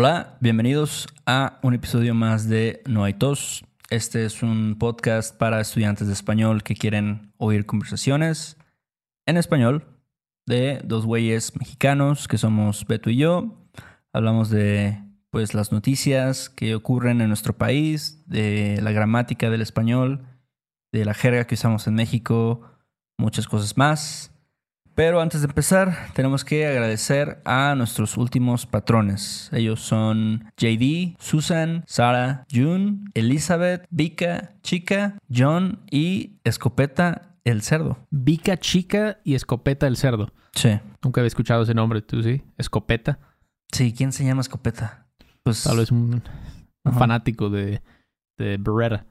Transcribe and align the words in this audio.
Hola, 0.00 0.36
bienvenidos 0.38 1.08
a 1.26 1.58
un 1.60 1.74
episodio 1.74 2.14
más 2.14 2.48
de 2.48 2.84
No 2.86 3.02
hay 3.02 3.14
tos. 3.14 3.64
Este 3.90 4.24
es 4.24 4.44
un 4.44 4.76
podcast 4.78 5.36
para 5.36 5.60
estudiantes 5.60 6.06
de 6.06 6.12
español 6.12 6.62
que 6.62 6.76
quieren 6.76 7.32
oír 7.36 7.66
conversaciones 7.66 8.56
en 9.26 9.36
español 9.36 9.84
de 10.46 10.80
dos 10.84 11.04
güeyes 11.04 11.56
mexicanos 11.56 12.28
que 12.28 12.38
somos 12.38 12.86
Beto 12.86 13.10
y 13.10 13.16
yo. 13.16 13.68
Hablamos 14.12 14.50
de 14.50 15.02
pues 15.30 15.52
las 15.52 15.72
noticias 15.72 16.48
que 16.48 16.76
ocurren 16.76 17.20
en 17.20 17.26
nuestro 17.26 17.58
país, 17.58 18.22
de 18.28 18.78
la 18.80 18.92
gramática 18.92 19.50
del 19.50 19.62
español, 19.62 20.28
de 20.92 21.04
la 21.06 21.14
jerga 21.14 21.48
que 21.48 21.56
usamos 21.56 21.88
en 21.88 21.94
México, 21.94 22.70
muchas 23.18 23.48
cosas 23.48 23.76
más. 23.76 24.30
Pero 24.98 25.20
antes 25.20 25.42
de 25.42 25.46
empezar, 25.46 25.96
tenemos 26.12 26.44
que 26.44 26.66
agradecer 26.66 27.40
a 27.44 27.76
nuestros 27.76 28.16
últimos 28.16 28.66
patrones. 28.66 29.48
Ellos 29.52 29.80
son 29.80 30.50
JD, 30.56 31.14
Susan, 31.20 31.84
Sara, 31.86 32.44
June, 32.52 33.04
Elizabeth, 33.14 33.86
Vika, 33.90 34.54
Chica, 34.62 35.16
John 35.32 35.84
y 35.88 36.40
Escopeta 36.42 37.36
el 37.44 37.62
Cerdo. 37.62 38.08
Vika 38.10 38.56
Chica 38.56 39.20
y 39.22 39.36
Escopeta 39.36 39.86
el 39.86 39.96
Cerdo. 39.96 40.32
Sí. 40.52 40.80
Nunca 41.00 41.20
había 41.20 41.28
escuchado 41.28 41.62
ese 41.62 41.74
nombre, 41.74 42.02
¿tú 42.02 42.20
sí? 42.20 42.42
Escopeta. 42.56 43.20
Sí, 43.70 43.94
¿quién 43.96 44.10
se 44.10 44.24
llama 44.24 44.40
Escopeta? 44.40 45.06
Pues 45.44 45.62
Tal 45.62 45.76
vez 45.76 45.92
un, 45.92 46.24
fanático 46.82 47.50
de, 47.50 47.82
de 48.36 48.56
Beretta, 48.58 49.06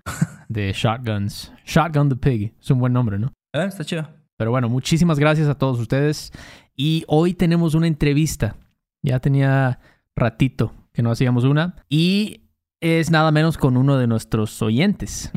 de 0.50 0.74
Shotguns. 0.76 1.54
Shotgun 1.64 2.10
the 2.10 2.18
Pig. 2.18 2.54
Es 2.60 2.72
un 2.72 2.80
buen 2.80 2.92
nombre, 2.92 3.18
¿no? 3.18 3.32
Ah, 3.54 3.64
está 3.64 3.86
chido. 3.86 4.27
Pero 4.38 4.52
bueno, 4.52 4.70
muchísimas 4.70 5.20
gracias 5.20 5.48
a 5.48 5.56
todos 5.56 5.80
ustedes. 5.80 6.32
Y 6.76 7.04
hoy 7.08 7.34
tenemos 7.34 7.74
una 7.74 7.88
entrevista. 7.88 8.56
Ya 9.02 9.20
tenía 9.20 9.80
ratito 10.16 10.74
que 10.94 11.02
no 11.02 11.12
hacíamos 11.12 11.44
una. 11.44 11.76
Y 11.90 12.42
es 12.80 13.10
nada 13.12 13.32
menos 13.32 13.58
con 13.58 13.78
uno 13.78 13.98
de 13.98 14.08
nuestros 14.08 14.62
oyentes, 14.62 15.32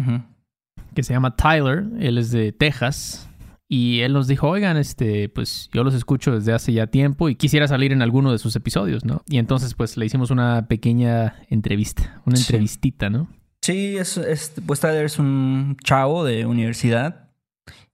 que 0.95 1.03
se 1.03 1.15
llama 1.15 1.35
Tyler. 1.37 1.85
Él 1.99 2.19
es 2.19 2.31
de 2.31 2.53
Texas. 2.53 3.27
Y 3.73 4.01
él 4.01 4.13
nos 4.13 4.27
dijo, 4.27 4.49
oigan, 4.49 4.77
este, 4.77 5.29
pues 5.29 5.71
yo 5.73 5.85
los 5.85 5.95
escucho 5.95 6.33
desde 6.33 6.53
hace 6.53 6.73
ya 6.73 6.89
tiempo 6.89 7.29
y 7.29 7.37
quisiera 7.37 7.69
salir 7.69 7.93
en 7.93 8.03
alguno 8.03 8.33
de 8.33 8.39
sus 8.39 8.57
episodios, 8.57 9.05
¿no? 9.05 9.23
Y 9.29 9.39
entonces, 9.39 9.75
pues 9.75 9.97
le 9.97 10.05
hicimos 10.07 10.33
una 10.33 10.67
pequeña 10.67 11.37
entrevista, 11.51 12.21
una 12.27 12.35
Sí. 12.37 12.43
entrevistita, 12.43 13.11
¿no? 13.11 13.29
Sí, 13.63 13.97
es, 13.97 14.17
es, 14.17 14.55
pues 14.67 14.81
Tyler 14.81 15.05
es 15.05 15.21
un 15.21 15.77
chavo 15.85 16.25
de 16.25 16.47
universidad 16.47 17.30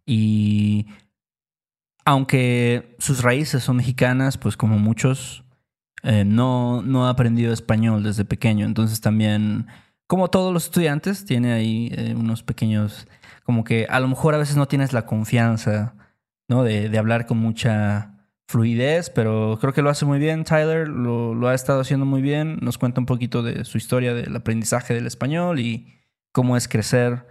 y 0.07 0.87
aunque 2.05 2.95
sus 2.99 3.23
raíces 3.23 3.65
son 3.65 3.77
mexicanas, 3.77 4.39
pues 4.39 4.57
como 4.57 4.79
muchos, 4.79 5.45
eh, 6.05 6.25
no, 6.25 6.81
no 6.83 7.07
ha 7.07 7.11
aprendido 7.11 7.53
español 7.53 8.05
desde 8.05 8.25
pequeño. 8.25 8.65
Entonces 8.65 9.01
también, 9.01 9.67
como 10.07 10.29
todos 10.29 10.55
los 10.55 10.67
estudiantes, 10.67 11.25
tiene 11.25 11.53
ahí 11.53 11.91
eh, 11.93 12.15
unos 12.17 12.45
pequeños, 12.45 13.09
como 13.43 13.65
que 13.65 13.87
a 13.91 13.99
lo 13.99 14.07
mejor 14.07 14.34
a 14.34 14.39
veces 14.39 14.57
no 14.57 14.69
tienes 14.69 14.93
la 14.93 15.05
confianza, 15.05 15.95
¿no? 16.49 16.62
De, 16.62 16.89
de 16.89 16.99
hablar 16.99 17.27
con 17.27 17.39
mucha 17.39 18.12
fluidez, 18.47 19.11
pero 19.11 19.59
creo 19.61 19.73
que 19.73 19.83
lo 19.83 19.91
hace 19.91 20.05
muy 20.05 20.21
bien. 20.21 20.45
Tyler 20.45 20.87
lo, 20.87 21.34
lo 21.34 21.49
ha 21.49 21.55
estado 21.55 21.81
haciendo 21.81 22.07
muy 22.07 22.23
bien. 22.23 22.59
Nos 22.62 22.79
cuenta 22.79 23.01
un 23.01 23.07
poquito 23.07 23.43
de 23.43 23.65
su 23.65 23.79
historia 23.79 24.15
del 24.15 24.37
aprendizaje 24.37 24.95
del 24.95 25.09
español 25.09 25.59
y 25.59 25.93
cómo 26.31 26.57
es 26.57 26.69
crecer 26.69 27.27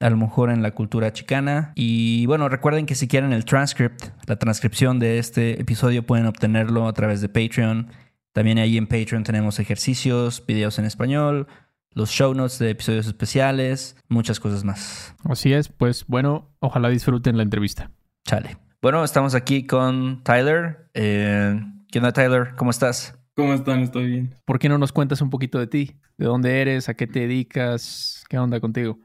a 0.00 0.10
lo 0.10 0.16
mejor 0.16 0.50
en 0.50 0.62
la 0.62 0.72
cultura 0.72 1.12
chicana. 1.12 1.72
Y 1.74 2.26
bueno, 2.26 2.48
recuerden 2.48 2.86
que 2.86 2.94
si 2.94 3.08
quieren 3.08 3.32
el 3.32 3.44
transcript, 3.44 4.04
la 4.26 4.36
transcripción 4.36 4.98
de 4.98 5.18
este 5.18 5.60
episodio 5.60 6.04
pueden 6.04 6.26
obtenerlo 6.26 6.88
a 6.88 6.92
través 6.92 7.20
de 7.20 7.28
Patreon. 7.28 7.88
También 8.32 8.58
ahí 8.58 8.76
en 8.76 8.86
Patreon 8.86 9.24
tenemos 9.24 9.58
ejercicios, 9.58 10.44
videos 10.46 10.78
en 10.78 10.84
español, 10.84 11.46
los 11.90 12.10
show 12.10 12.34
notes 12.34 12.58
de 12.58 12.70
episodios 12.70 13.06
especiales, 13.06 13.96
muchas 14.08 14.38
cosas 14.38 14.64
más. 14.64 15.14
Así 15.24 15.54
es, 15.54 15.68
pues 15.68 16.04
bueno, 16.06 16.50
ojalá 16.60 16.90
disfruten 16.90 17.38
la 17.38 17.42
entrevista. 17.42 17.90
Chale. 18.26 18.58
Bueno, 18.82 19.02
estamos 19.02 19.34
aquí 19.34 19.66
con 19.66 20.22
Tyler. 20.22 20.90
Eh, 20.92 21.58
¿Qué 21.90 21.98
onda, 21.98 22.12
Tyler? 22.12 22.54
¿Cómo 22.56 22.70
estás? 22.70 23.18
¿Cómo 23.34 23.54
están? 23.54 23.80
Estoy 23.80 24.06
bien. 24.06 24.34
¿Por 24.44 24.58
qué 24.58 24.68
no 24.68 24.76
nos 24.76 24.92
cuentas 24.92 25.22
un 25.22 25.30
poquito 25.30 25.58
de 25.58 25.66
ti? 25.66 25.96
¿De 26.18 26.26
dónde 26.26 26.60
eres? 26.60 26.88
¿A 26.88 26.94
qué 26.94 27.06
te 27.06 27.20
dedicas? 27.20 28.24
¿Qué 28.28 28.38
onda 28.38 28.60
contigo? 28.60 28.98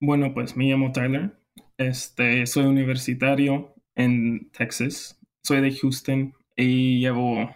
Bueno, 0.00 0.32
pues 0.32 0.56
me 0.56 0.64
llamo 0.64 0.92
Tyler. 0.92 1.38
Este, 1.76 2.46
soy 2.46 2.64
universitario 2.64 3.74
en 3.94 4.50
Texas. 4.50 5.20
Soy 5.42 5.60
de 5.60 5.72
Houston 5.72 6.34
y 6.56 7.00
llevo, 7.00 7.50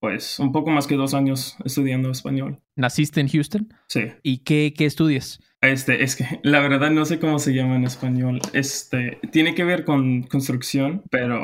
pues, 0.00 0.38
un 0.38 0.52
poco 0.52 0.70
más 0.70 0.86
que 0.86 0.96
dos 0.96 1.14
años 1.14 1.56
estudiando 1.64 2.10
español. 2.10 2.60
¿Naciste 2.76 3.20
en 3.20 3.28
Houston? 3.28 3.68
Sí. 3.88 4.12
¿Y 4.22 4.38
qué, 4.38 4.74
qué 4.76 4.86
estudias? 4.86 5.40
Este, 5.60 6.02
es 6.02 6.16
que 6.16 6.24
la 6.42 6.60
verdad 6.60 6.90
no 6.90 7.04
sé 7.04 7.18
cómo 7.18 7.38
se 7.38 7.52
llama 7.52 7.76
en 7.76 7.84
español. 7.84 8.40
Este, 8.52 9.18
tiene 9.32 9.54
que 9.54 9.64
ver 9.64 9.84
con 9.84 10.22
construcción, 10.24 11.02
pero 11.10 11.40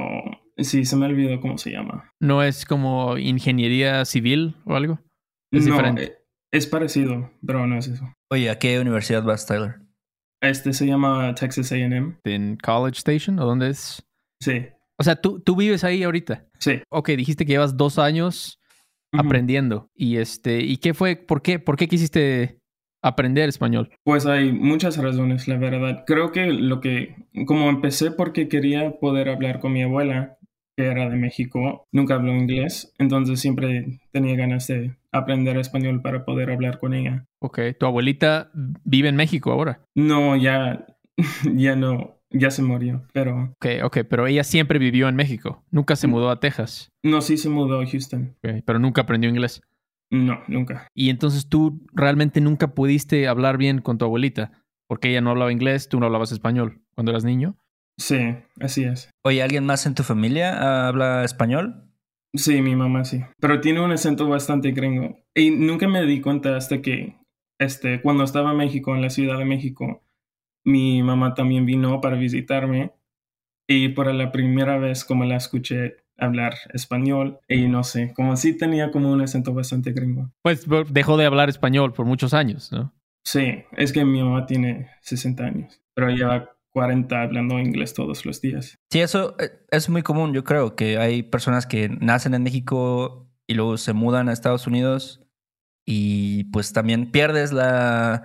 sí, 0.57 0.85
se 0.85 0.97
me 0.97 1.07
olvidó 1.07 1.41
cómo 1.41 1.59
se 1.59 1.73
llama. 1.73 2.13
¿No 2.21 2.43
es 2.43 2.65
como 2.65 3.19
ingeniería 3.19 4.05
civil 4.05 4.57
o 4.65 4.77
algo? 4.77 5.01
Es 5.53 5.67
no, 5.67 5.75
diferente. 5.75 6.05
eh, 6.05 6.17
es 6.53 6.67
parecido, 6.67 7.31
pero 7.45 7.67
no 7.67 7.79
es 7.79 7.89
eso. 7.89 8.13
Oye, 8.31 8.51
¿a 8.51 8.59
qué 8.59 8.81
universidad 8.81 9.23
vas, 9.23 9.47
Tyler? 9.47 9.86
Este 10.41 10.73
se 10.73 10.87
llama 10.87 11.35
Texas 11.35 11.73
AM. 11.73 12.19
¿En 12.25 12.57
College 12.57 12.99
Station 12.99 13.39
o 13.39 13.47
dónde 13.47 13.71
es? 13.71 14.03
Sí, 14.41 14.67
O 14.99 15.03
sea, 15.03 15.17
¿tú, 15.17 15.41
tú 15.41 15.57
vives 15.57 15.83
ahí 15.85 16.03
ahorita. 16.03 16.47
sí. 16.59 16.83
Ok, 16.91 17.11
dijiste 17.11 17.47
que 17.47 17.53
llevas 17.53 17.77
dos 17.77 17.99
años 17.99 18.61
aprendiendo. 19.13 19.91
¿Y 19.95 20.17
este, 20.19 20.61
y 20.61 20.77
qué 20.77 20.93
fue? 20.95 21.17
¿Por 21.17 21.41
qué? 21.43 21.59
¿Por 21.59 21.77
qué 21.77 21.89
quisiste 21.89 22.61
aprender 23.03 23.49
español? 23.49 23.91
Pues 24.05 24.27
hay 24.27 24.53
muchas 24.53 24.99
razones, 24.99 25.49
la 25.49 25.57
verdad. 25.57 26.05
Creo 26.07 26.33
que 26.33 26.47
lo 26.47 26.81
que, 26.81 27.17
como 27.47 27.71
empecé 27.71 28.11
porque 28.11 28.49
quería 28.49 28.99
poder 28.99 29.29
hablar 29.31 29.61
con 29.61 29.73
mi 29.73 29.83
abuela, 29.83 30.36
que 30.77 30.87
era 30.87 31.09
de 31.09 31.17
México, 31.17 31.85
nunca 31.93 32.15
habló 32.15 32.35
inglés, 32.35 32.93
entonces 32.99 33.41
siempre 33.41 33.99
tenía 34.13 34.37
ganas 34.37 34.67
de 34.67 34.95
aprender 35.11 35.57
español 35.57 36.03
para 36.03 36.25
poder 36.25 36.51
hablar 36.51 36.79
con 36.79 36.93
ella. 36.95 37.25
Ok, 37.41 37.61
tu 37.79 37.87
abuelita 37.87 38.51
vive 38.85 39.09
en 39.09 39.17
México 39.17 39.51
ahora. 39.53 39.81
No, 39.95 40.37
ya, 40.37 40.87
ya 41.55 41.77
no, 41.77 42.17
ya 42.31 42.51
se 42.51 42.63
murió, 42.63 43.03
pero 43.13 43.55
Ok, 43.57 43.67
ok, 43.85 43.99
pero 44.09 44.27
ella 44.27 44.45
siempre 44.45 44.79
vivió 44.79 45.09
en 45.09 45.17
México. 45.17 45.65
Nunca 45.71 45.97
se 45.97 46.07
mudó 46.07 46.29
a 46.31 46.41
Texas. 46.41 46.91
no, 47.03 47.21
sí 47.23 47.37
se 47.39 47.49
mudó 47.49 47.81
a 47.81 47.87
Houston. 47.87 48.35
Ok, 48.45 48.63
pero 48.67 48.79
nunca 48.79 49.03
aprendió 49.03 49.31
inglés. 49.31 49.63
No, 50.11 50.41
nunca. 50.47 50.87
Y 50.95 51.11
entonces 51.11 51.49
tú 51.49 51.85
realmente 51.93 52.41
nunca 52.41 52.75
pudiste 52.75 53.27
hablar 53.27 53.57
bien 53.57 53.81
con 53.81 53.99
tu 53.99 54.05
abuelita, 54.05 54.53
porque 54.87 55.09
ella 55.09 55.21
no 55.21 55.31
hablaba 55.31 55.51
inglés, 55.51 55.89
tú 55.89 55.99
no 55.99 56.07
hablabas 56.07 56.31
español 56.33 56.81
cuando 56.95 57.11
eras 57.11 57.25
niño. 57.25 57.57
Sí, 57.99 58.37
así 58.61 58.85
es. 58.85 59.11
Oye, 59.25 59.43
¿alguien 59.43 59.65
más 59.65 59.87
en 59.87 59.95
tu 59.95 60.03
familia 60.03 60.87
habla 60.89 61.25
español? 61.25 61.91
Sí, 62.35 62.61
mi 62.61 62.77
mamá 62.77 63.05
sí. 63.05 63.23
Pero 63.41 63.61
tiene 63.61 63.81
un 63.81 63.93
acento 63.93 64.29
bastante 64.29 64.73
gringo. 64.73 65.19
Y 65.35 65.51
nunca 65.51 65.89
me 65.89 66.05
di 66.05 66.21
cuenta 66.21 66.57
hasta 66.57 66.83
que, 66.83 67.17
este, 67.59 68.03
cuando 68.03 68.25
estaba 68.25 68.51
en 68.51 68.59
México, 68.59 68.95
en 68.95 69.03
la 69.03 69.11
Ciudad 69.11 69.39
de 69.39 69.45
México, 69.45 70.05
mi 70.65 71.03
mamá 71.03 71.35
también 71.35 71.65
vino 71.65 72.01
para 72.01 72.17
visitarme. 72.17 72.93
Y 73.69 73.89
por 73.91 74.13
la 74.13 74.31
primera 74.31 74.79
vez 74.79 75.05
como 75.05 75.25
la 75.25 75.37
escuché 75.37 75.97
hablar 76.19 76.55
español, 76.73 77.41
y 77.49 77.69
no 77.69 77.85
sé, 77.85 78.13
como 78.15 78.37
sí 78.37 78.57
tenía 78.57 78.91
como 78.91 79.13
un 79.13 79.21
acento 79.21 79.53
bastante 79.53 79.93
gringo. 79.93 80.31
Pues 80.43 80.67
dejó 80.91 81.17
de 81.17 81.27
hablar 81.27 81.49
español 81.49 81.93
por 81.93 82.07
muchos 82.07 82.33
años, 82.35 82.73
¿no? 82.73 82.95
Sí, 83.25 83.65
es 83.73 83.93
que 83.93 84.05
mi 84.05 84.23
mamá 84.23 84.47
tiene 84.47 84.89
60 85.03 85.45
años, 85.45 85.83
pero 85.95 86.11
lleva 86.11 86.56
40 86.77 87.23
hablando 87.23 87.59
inglés 87.59 87.95
todos 87.95 88.27
los 88.27 88.43
días. 88.43 88.79
Sí, 88.93 89.01
eso 89.01 89.35
eh, 89.39 89.65
es 89.71 89.89
muy 89.89 90.03
común. 90.03 90.35
Yo 90.35 90.45
creo 90.45 90.77
que 90.77 90.99
hay 90.99 91.23
personas 91.23 91.67
que 91.67 91.89
nacen 91.89 92.35
en 92.35 92.43
México 92.43 93.31
y 93.47 93.55
luego 93.55 93.79
se 93.79 93.95
mudan 93.95 94.29
a 94.29 94.35
Estados 94.35 94.67
Unidos 94.67 95.23
y 95.87 96.45
pues 96.53 96.75
también 96.75 97.11
pierdes 97.11 97.51
la, 97.51 98.25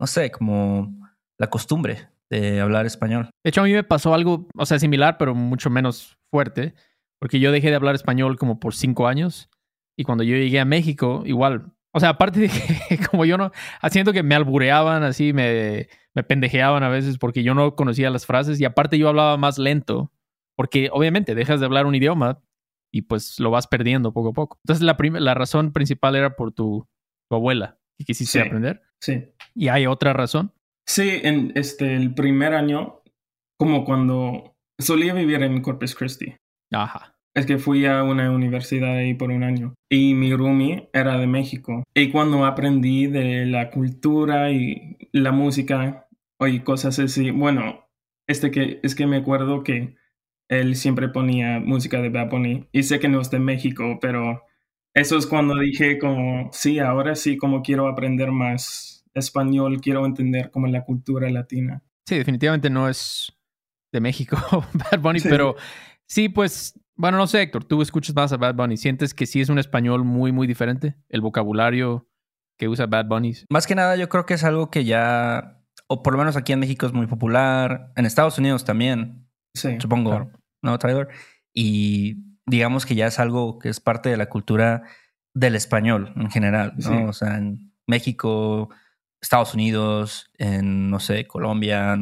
no 0.00 0.08
sé, 0.08 0.32
como 0.32 0.98
la 1.38 1.48
costumbre 1.48 2.08
de 2.28 2.60
hablar 2.60 2.86
español. 2.86 3.30
De 3.44 3.50
hecho, 3.50 3.60
a 3.60 3.64
mí 3.64 3.72
me 3.72 3.84
pasó 3.84 4.14
algo, 4.14 4.48
o 4.58 4.66
sea, 4.66 4.80
similar, 4.80 5.16
pero 5.16 5.36
mucho 5.36 5.70
menos 5.70 6.18
fuerte, 6.28 6.74
porque 7.20 7.38
yo 7.38 7.52
dejé 7.52 7.70
de 7.70 7.76
hablar 7.76 7.94
español 7.94 8.36
como 8.36 8.58
por 8.58 8.74
cinco 8.74 9.06
años 9.06 9.48
y 9.96 10.02
cuando 10.02 10.24
yo 10.24 10.34
llegué 10.34 10.58
a 10.58 10.64
México, 10.64 11.22
igual, 11.24 11.72
o 11.94 12.00
sea, 12.00 12.08
aparte 12.08 12.40
de 12.40 12.48
que 12.48 12.98
como 13.12 13.24
yo 13.26 13.38
no, 13.38 13.52
haciendo 13.80 14.12
que 14.12 14.24
me 14.24 14.34
albureaban 14.34 15.04
así, 15.04 15.32
me, 15.32 15.86
me 16.14 16.22
pendejeaban 16.22 16.82
a 16.82 16.88
veces 16.88 17.18
porque 17.18 17.42
yo 17.42 17.54
no 17.54 17.74
conocía 17.74 18.10
las 18.10 18.26
frases 18.26 18.60
y 18.60 18.64
aparte 18.64 18.98
yo 18.98 19.08
hablaba 19.08 19.36
más 19.36 19.58
lento, 19.58 20.12
porque 20.56 20.88
obviamente 20.92 21.34
dejas 21.34 21.60
de 21.60 21.66
hablar 21.66 21.86
un 21.86 21.94
idioma 21.94 22.40
y 22.92 23.02
pues 23.02 23.40
lo 23.40 23.50
vas 23.50 23.66
perdiendo 23.66 24.12
poco 24.12 24.30
a 24.30 24.32
poco. 24.34 24.58
Entonces 24.64 24.82
la, 24.84 24.96
la 25.20 25.34
razón 25.34 25.72
principal 25.72 26.14
era 26.16 26.36
por 26.36 26.52
tu, 26.52 26.86
tu 27.30 27.36
abuela 27.36 27.78
que 27.98 28.04
quisiste 28.04 28.40
Sí. 28.40 28.46
aprender. 28.46 28.82
Sí. 29.00 29.24
¿Y 29.54 29.68
hay 29.68 29.86
otra 29.86 30.12
razón? 30.12 30.52
Sí, 30.86 31.20
en 31.22 31.52
este, 31.54 31.94
el 31.96 32.12
primer 32.14 32.54
año, 32.54 33.00
como 33.58 33.84
cuando 33.84 34.56
solía 34.78 35.14
vivir 35.14 35.42
en 35.42 35.60
Corpus 35.62 35.94
Christi. 35.94 36.34
Ajá. 36.72 37.14
Es 37.34 37.46
que 37.46 37.56
fui 37.56 37.86
a 37.86 38.02
una 38.02 38.30
universidad 38.30 38.90
ahí 38.96 39.14
por 39.14 39.30
un 39.30 39.42
año 39.42 39.72
y 39.90 40.12
mi 40.12 40.34
roomie 40.34 40.90
era 40.92 41.16
de 41.16 41.26
México. 41.26 41.82
Y 41.94 42.10
cuando 42.10 42.44
aprendí 42.44 43.06
de 43.06 43.46
la 43.46 43.70
cultura 43.70 44.50
y 44.50 44.98
la 45.12 45.32
música 45.32 46.01
y 46.46 46.60
cosas 46.60 46.98
así, 46.98 47.30
bueno, 47.30 47.88
este 48.26 48.50
que 48.50 48.80
es 48.82 48.94
que 48.94 49.06
me 49.06 49.18
acuerdo 49.18 49.62
que 49.62 49.96
él 50.48 50.76
siempre 50.76 51.08
ponía 51.08 51.60
música 51.60 52.00
de 52.00 52.10
Bad 52.10 52.30
Bunny 52.30 52.68
y 52.72 52.82
sé 52.82 53.00
que 53.00 53.08
no 53.08 53.20
es 53.20 53.30
de 53.30 53.38
México, 53.38 53.98
pero 54.00 54.42
eso 54.94 55.16
es 55.16 55.26
cuando 55.26 55.58
dije 55.58 55.98
como, 55.98 56.50
sí, 56.52 56.78
ahora 56.78 57.14
sí, 57.14 57.36
como 57.36 57.62
quiero 57.62 57.88
aprender 57.88 58.30
más 58.30 59.04
español, 59.14 59.80
quiero 59.80 60.04
entender 60.04 60.50
como 60.50 60.66
la 60.66 60.84
cultura 60.84 61.30
latina. 61.30 61.82
Sí, 62.06 62.16
definitivamente 62.16 62.68
no 62.68 62.88
es 62.88 63.32
de 63.92 64.00
México 64.00 64.36
Bad 64.74 65.00
Bunny, 65.00 65.20
pero 65.20 65.56
sí, 66.06 66.28
pues, 66.28 66.78
bueno, 66.94 67.16
no 67.16 67.26
sé, 67.26 67.42
Héctor, 67.42 67.64
tú 67.64 67.80
escuchas 67.80 68.14
más 68.14 68.32
a 68.32 68.36
Bad 68.36 68.54
Bunny, 68.54 68.76
¿sientes 68.76 69.14
que 69.14 69.26
sí 69.26 69.40
es 69.40 69.48
un 69.48 69.58
español 69.58 70.04
muy, 70.04 70.32
muy 70.32 70.46
diferente? 70.46 70.96
El 71.08 71.22
vocabulario 71.22 72.08
que 72.58 72.68
usa 72.68 72.86
Bad 72.86 73.06
Bunny. 73.06 73.34
Más 73.48 73.66
que 73.66 73.74
nada, 73.74 73.96
yo 73.96 74.08
creo 74.08 74.26
que 74.26 74.34
es 74.34 74.44
algo 74.44 74.70
que 74.70 74.84
ya, 74.84 75.61
o 75.92 76.02
por 76.02 76.12
lo 76.14 76.18
menos 76.18 76.36
aquí 76.36 76.52
en 76.52 76.60
México 76.60 76.86
es 76.86 76.92
muy 76.92 77.06
popular, 77.06 77.92
en 77.96 78.06
Estados 78.06 78.38
Unidos 78.38 78.64
también, 78.64 79.28
Sí. 79.54 79.76
supongo, 79.80 80.30
¿no, 80.62 80.78
Tyler? 80.78 81.08
Y 81.54 82.16
digamos 82.46 82.86
que 82.86 82.94
ya 82.94 83.06
es 83.06 83.18
algo 83.18 83.58
que 83.58 83.68
es 83.68 83.80
parte 83.80 84.08
de 84.08 84.16
la 84.16 84.26
cultura 84.28 84.82
del 85.34 85.54
español 85.54 86.12
en 86.16 86.30
general, 86.30 86.72
¿no? 86.76 86.82
Sí. 86.82 86.94
O 87.08 87.12
sea, 87.12 87.36
en 87.36 87.72
México, 87.86 88.70
Estados 89.20 89.54
Unidos, 89.54 90.30
en, 90.38 90.90
no 90.90 90.98
sé, 91.00 91.26
Colombia, 91.26 91.96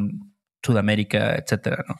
Sudamérica, 0.63 1.35
etcétera, 1.35 1.83
¿no? 1.87 1.95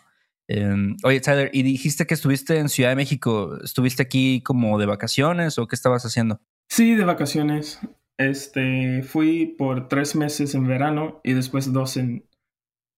Eh, 0.47 0.95
oye, 1.03 1.19
Tyler, 1.21 1.49
y 1.53 1.63
dijiste 1.63 2.05
que 2.05 2.13
estuviste 2.13 2.57
en 2.59 2.67
Ciudad 2.67 2.89
de 2.89 2.95
México. 2.97 3.57
¿Estuviste 3.63 4.03
aquí 4.03 4.41
como 4.41 4.77
de 4.79 4.85
vacaciones 4.85 5.57
o 5.57 5.67
qué 5.67 5.75
estabas 5.75 6.05
haciendo? 6.05 6.41
Sí, 6.69 6.95
de 6.95 7.05
vacaciones. 7.05 7.79
Este, 8.17 9.01
fui 9.03 9.55
por 9.57 9.87
tres 9.87 10.15
meses 10.15 10.53
en 10.55 10.67
verano 10.67 11.19
y 11.23 11.33
después 11.33 11.71
dos 11.73 11.97
en 11.97 12.25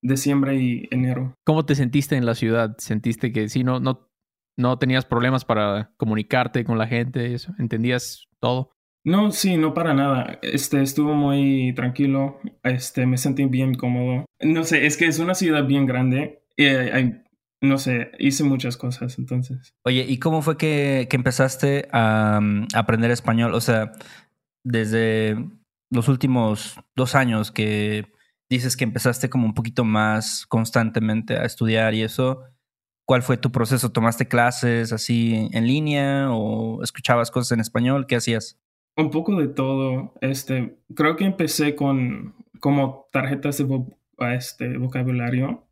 diciembre 0.01 0.55
y 0.55 0.87
enero. 0.91 1.33
¿Cómo 1.45 1.65
te 1.65 1.75
sentiste 1.75 2.15
en 2.15 2.25
la 2.25 2.35
ciudad? 2.35 2.75
¿Sentiste 2.77 3.31
que 3.31 3.47
sí, 3.49 3.63
no, 3.63 3.79
no, 3.79 4.09
no 4.57 4.77
tenías 4.77 5.05
problemas 5.05 5.45
para 5.45 5.93
comunicarte 5.97 6.65
con 6.65 6.77
la 6.77 6.87
gente 6.87 7.33
eso? 7.33 7.53
¿Entendías 7.57 8.25
todo? 8.41 8.71
No, 9.05 9.31
sí, 9.31 9.57
no 9.57 9.73
para 9.73 9.93
nada. 9.93 10.39
Este, 10.41 10.81
estuvo 10.81 11.13
muy 11.13 11.73
tranquilo. 11.75 12.39
Este, 12.63 13.05
me 13.05 13.17
sentí 13.17 13.45
bien 13.45 13.75
cómodo. 13.75 14.25
No 14.41 14.63
sé, 14.63 14.85
es 14.85 14.97
que 14.97 15.05
es 15.07 15.19
una 15.19 15.35
ciudad 15.35 15.65
bien 15.65 15.85
grande. 15.85 16.43
Y 16.57 16.65
hay- 16.65 16.89
hay- 16.89 17.19
no 17.61 17.77
sé, 17.77 18.11
hice 18.19 18.43
muchas 18.43 18.75
cosas 18.75 19.17
entonces. 19.17 19.73
Oye, 19.85 20.05
¿y 20.05 20.19
cómo 20.19 20.41
fue 20.41 20.57
que, 20.57 21.07
que 21.09 21.15
empezaste 21.15 21.87
a 21.93 22.39
um, 22.41 22.67
aprender 22.75 23.09
español? 23.09 23.53
O 23.53 23.61
sea, 23.61 23.93
desde 24.63 25.37
los 25.91 26.07
últimos 26.07 26.79
dos 26.95 27.15
años 27.15 27.51
que 27.51 28.11
dices 28.49 28.77
que 28.77 28.83
empezaste 28.83 29.29
como 29.29 29.45
un 29.45 29.53
poquito 29.53 29.83
más 29.83 30.45
constantemente 30.47 31.37
a 31.37 31.45
estudiar 31.45 31.93
y 31.93 32.01
eso, 32.03 32.43
¿cuál 33.05 33.21
fue 33.23 33.37
tu 33.37 33.51
proceso? 33.51 33.91
¿Tomaste 33.91 34.27
clases 34.27 34.91
así 34.93 35.49
en 35.51 35.67
línea 35.67 36.27
o 36.31 36.81
escuchabas 36.83 37.31
cosas 37.31 37.51
en 37.53 37.59
español? 37.59 38.05
¿Qué 38.07 38.15
hacías? 38.15 38.59
Un 38.95 39.09
poco 39.09 39.35
de 39.39 39.47
todo. 39.47 40.13
Este, 40.21 40.77
creo 40.95 41.15
que 41.15 41.25
empecé 41.25 41.75
con 41.75 42.35
como 42.59 43.07
tarjetas 43.11 43.57
de 43.57 43.65
vo- 43.65 43.97
este, 44.35 44.77
vocabulario. 44.77 45.67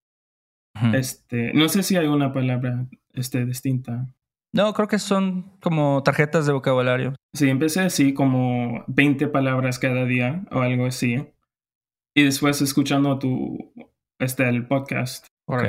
Este, 0.93 1.53
no 1.53 1.67
sé 1.69 1.83
si 1.83 1.97
hay 1.97 2.07
una 2.07 2.33
palabra 2.33 2.87
este, 3.13 3.45
distinta. 3.45 4.07
No, 4.53 4.73
creo 4.73 4.87
que 4.87 4.99
son 4.99 5.57
como 5.61 6.03
tarjetas 6.03 6.45
de 6.45 6.53
vocabulario. 6.53 7.15
Sí, 7.33 7.49
empecé 7.49 7.81
así 7.81 8.13
como 8.13 8.83
20 8.87 9.27
palabras 9.27 9.79
cada 9.79 10.05
día 10.05 10.43
o 10.51 10.59
algo 10.59 10.85
así. 10.85 11.25
Y 12.13 12.23
después 12.23 12.61
escuchando 12.61 13.17
tu, 13.17 13.73
este, 14.19 14.47
el 14.49 14.67
podcast. 14.67 15.27
Ok. 15.47 15.63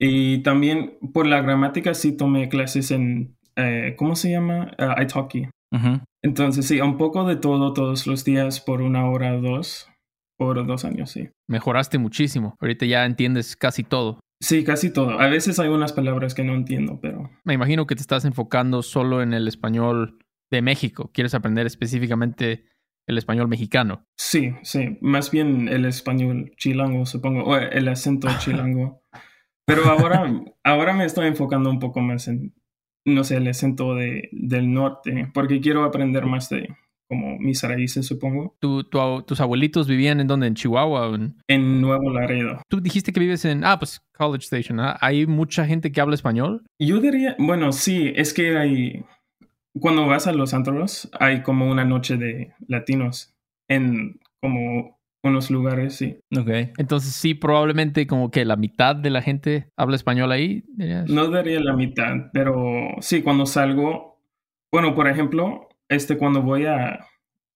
Y 0.00 0.42
también 0.42 0.98
por 1.12 1.26
la 1.26 1.40
gramática 1.40 1.94
sí 1.94 2.16
tomé 2.16 2.48
clases 2.48 2.90
en, 2.90 3.36
eh, 3.56 3.94
¿cómo 3.96 4.16
se 4.16 4.30
llama? 4.30 4.72
Ah, 4.78 5.00
italki. 5.02 5.48
Entonces 6.22 6.66
sí, 6.66 6.80
un 6.80 6.98
poco 6.98 7.26
de 7.26 7.36
todo 7.36 7.72
todos 7.72 8.06
los 8.06 8.24
días 8.24 8.60
por 8.60 8.80
una 8.80 9.08
hora 9.10 9.34
o 9.34 9.40
dos, 9.40 9.88
por 10.38 10.64
dos 10.66 10.84
años, 10.84 11.10
sí. 11.10 11.30
Mejoraste 11.48 11.98
muchísimo. 11.98 12.54
Ahorita 12.60 12.86
ya 12.86 13.04
entiendes 13.04 13.56
casi 13.56 13.82
todo. 13.82 14.20
Sí, 14.44 14.62
casi 14.62 14.92
todo. 14.92 15.18
A 15.18 15.28
veces 15.28 15.58
hay 15.58 15.68
unas 15.68 15.94
palabras 15.94 16.34
que 16.34 16.44
no 16.44 16.54
entiendo, 16.54 16.98
pero 17.00 17.30
Me 17.44 17.54
imagino 17.54 17.86
que 17.86 17.94
te 17.94 18.02
estás 18.02 18.26
enfocando 18.26 18.82
solo 18.82 19.22
en 19.22 19.32
el 19.32 19.48
español 19.48 20.18
de 20.50 20.60
México. 20.60 21.10
¿Quieres 21.14 21.34
aprender 21.34 21.66
específicamente 21.66 22.66
el 23.06 23.16
español 23.16 23.48
mexicano? 23.48 24.06
sí, 24.18 24.52
sí. 24.62 24.98
Más 25.00 25.30
bien 25.30 25.68
el 25.68 25.86
español 25.86 26.52
chilango, 26.58 27.06
supongo, 27.06 27.44
o 27.44 27.56
el 27.56 27.88
acento 27.88 28.28
chilango. 28.38 29.02
Pero 29.64 29.86
ahora, 29.86 30.30
ahora 30.62 30.92
me 30.92 31.06
estoy 31.06 31.26
enfocando 31.26 31.70
un 31.70 31.78
poco 31.78 32.00
más 32.00 32.28
en, 32.28 32.54
no 33.06 33.24
sé, 33.24 33.38
el 33.38 33.48
acento 33.48 33.94
de, 33.94 34.28
del 34.30 34.70
norte, 34.74 35.30
porque 35.32 35.62
quiero 35.62 35.84
aprender 35.84 36.26
más 36.26 36.50
de 36.50 36.68
como 37.14 37.38
mis 37.38 37.62
raíces, 37.62 38.06
supongo. 38.06 38.56
¿Tu- 38.60 38.84
tu- 38.84 39.22
¿Tus 39.22 39.40
abuelitos 39.40 39.86
vivían 39.86 40.20
en 40.20 40.26
donde? 40.26 40.46
¿En 40.48 40.54
Chihuahua? 40.54 41.08
o 41.08 41.14
en- 41.14 41.36
En 41.48 41.80
Nuevo 41.80 42.10
Laredo. 42.10 42.60
Tú 42.68 42.80
dijiste 42.80 43.12
que 43.12 43.20
vives 43.20 43.44
en... 43.44 43.64
Ah, 43.64 43.78
pues 43.78 44.00
College 44.16 44.44
Station. 44.44 44.80
¿ah? 44.80 44.96
¿Hay 45.00 45.26
mucha 45.26 45.64
gente 45.66 45.92
que 45.92 46.00
habla 46.00 46.14
español? 46.14 46.62
Yo 46.80 47.00
diría, 47.00 47.36
bueno, 47.38 47.72
sí, 47.72 48.12
es 48.16 48.34
que 48.34 48.56
hay, 48.56 49.04
cuando 49.80 50.06
vas 50.06 50.26
a 50.26 50.32
los 50.32 50.54
antros, 50.54 51.08
hay 51.18 51.42
como 51.42 51.70
una 51.70 51.84
noche 51.84 52.16
de 52.16 52.52
latinos 52.68 53.34
en 53.68 54.20
como 54.40 54.98
unos 55.22 55.50
lugares, 55.50 55.94
sí. 55.96 56.18
Ok. 56.36 56.48
Entonces 56.76 57.14
sí, 57.14 57.32
probablemente 57.34 58.06
como 58.06 58.30
que 58.30 58.44
la 58.44 58.56
mitad 58.56 58.94
de 58.94 59.08
la 59.08 59.22
gente 59.22 59.68
habla 59.76 59.96
español 59.96 60.30
ahí. 60.32 60.64
dirías. 60.76 61.08
No 61.08 61.28
daría 61.30 61.60
la 61.60 61.72
mitad, 61.74 62.30
pero 62.34 62.88
sí, 63.00 63.22
cuando 63.22 63.46
salgo, 63.46 64.20
bueno, 64.70 64.94
por 64.94 65.08
ejemplo, 65.08 65.68
este, 65.94 66.16
cuando 66.18 66.42
voy 66.42 66.66
a 66.66 67.06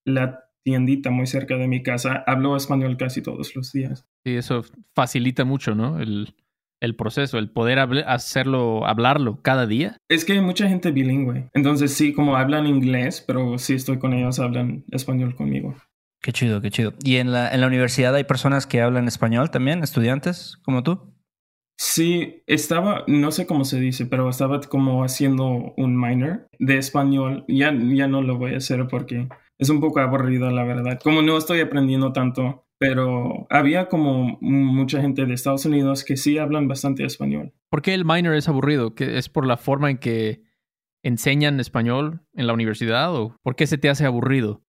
la 0.04 0.44
tiendita 0.62 1.10
muy 1.10 1.26
cerca 1.26 1.56
de 1.56 1.68
mi 1.68 1.82
casa, 1.82 2.24
hablo 2.26 2.56
español 2.56 2.96
casi 2.96 3.22
todos 3.22 3.54
los 3.56 3.72
días. 3.72 4.06
Sí, 4.24 4.36
eso 4.36 4.62
facilita 4.94 5.44
mucho, 5.44 5.74
¿no? 5.74 5.98
El, 5.98 6.34
el 6.80 6.94
proceso, 6.96 7.38
el 7.38 7.50
poder 7.50 7.78
habl- 7.78 8.04
hacerlo, 8.06 8.86
hablarlo 8.86 9.40
cada 9.42 9.66
día. 9.66 9.96
Es 10.08 10.24
que 10.24 10.34
hay 10.34 10.40
mucha 10.40 10.68
gente 10.68 10.90
bilingüe, 10.90 11.48
entonces 11.54 11.94
sí, 11.94 12.12
como 12.12 12.36
hablan 12.36 12.66
inglés, 12.66 13.22
pero 13.26 13.58
si 13.58 13.74
estoy 13.74 13.98
con 13.98 14.12
ellos, 14.12 14.38
hablan 14.38 14.84
español 14.90 15.34
conmigo. 15.34 15.74
Qué 16.20 16.32
chido, 16.32 16.60
qué 16.60 16.70
chido. 16.70 16.94
¿Y 17.04 17.16
en 17.16 17.32
la, 17.32 17.48
en 17.54 17.60
la 17.60 17.66
universidad 17.68 18.14
hay 18.14 18.24
personas 18.24 18.66
que 18.66 18.82
hablan 18.82 19.06
español 19.06 19.50
también? 19.50 19.82
¿Estudiantes 19.84 20.56
como 20.64 20.82
tú? 20.82 21.14
Sí, 21.80 22.42
estaba, 22.48 23.04
no 23.06 23.30
sé 23.30 23.46
cómo 23.46 23.64
se 23.64 23.78
dice, 23.78 24.04
pero 24.06 24.28
estaba 24.28 24.60
como 24.60 25.04
haciendo 25.04 25.74
un 25.76 25.98
minor 25.98 26.48
de 26.58 26.76
español. 26.76 27.44
Ya, 27.46 27.72
ya 27.72 28.08
no 28.08 28.20
lo 28.20 28.36
voy 28.36 28.54
a 28.54 28.56
hacer 28.56 28.88
porque 28.88 29.28
es 29.58 29.70
un 29.70 29.80
poco 29.80 30.00
aburrido, 30.00 30.50
la 30.50 30.64
verdad. 30.64 30.98
Como 31.02 31.22
no 31.22 31.38
estoy 31.38 31.60
aprendiendo 31.60 32.12
tanto, 32.12 32.66
pero 32.78 33.46
había 33.48 33.88
como 33.88 34.38
mucha 34.40 35.00
gente 35.00 35.24
de 35.24 35.34
Estados 35.34 35.66
Unidos 35.66 36.04
que 36.04 36.16
sí 36.16 36.36
hablan 36.38 36.66
bastante 36.66 37.04
español. 37.04 37.52
¿Por 37.70 37.82
qué 37.82 37.94
el 37.94 38.04
minor 38.04 38.34
es 38.34 38.48
aburrido? 38.48 38.96
¿Que 38.96 39.16
¿Es 39.16 39.28
por 39.28 39.46
la 39.46 39.56
forma 39.56 39.88
en 39.88 39.98
que 39.98 40.42
enseñan 41.04 41.60
español 41.60 42.22
en 42.34 42.48
la 42.48 42.54
universidad 42.54 43.14
o 43.14 43.36
por 43.44 43.54
qué 43.54 43.68
se 43.68 43.78
te 43.78 43.88
hace 43.88 44.04
aburrido? 44.04 44.64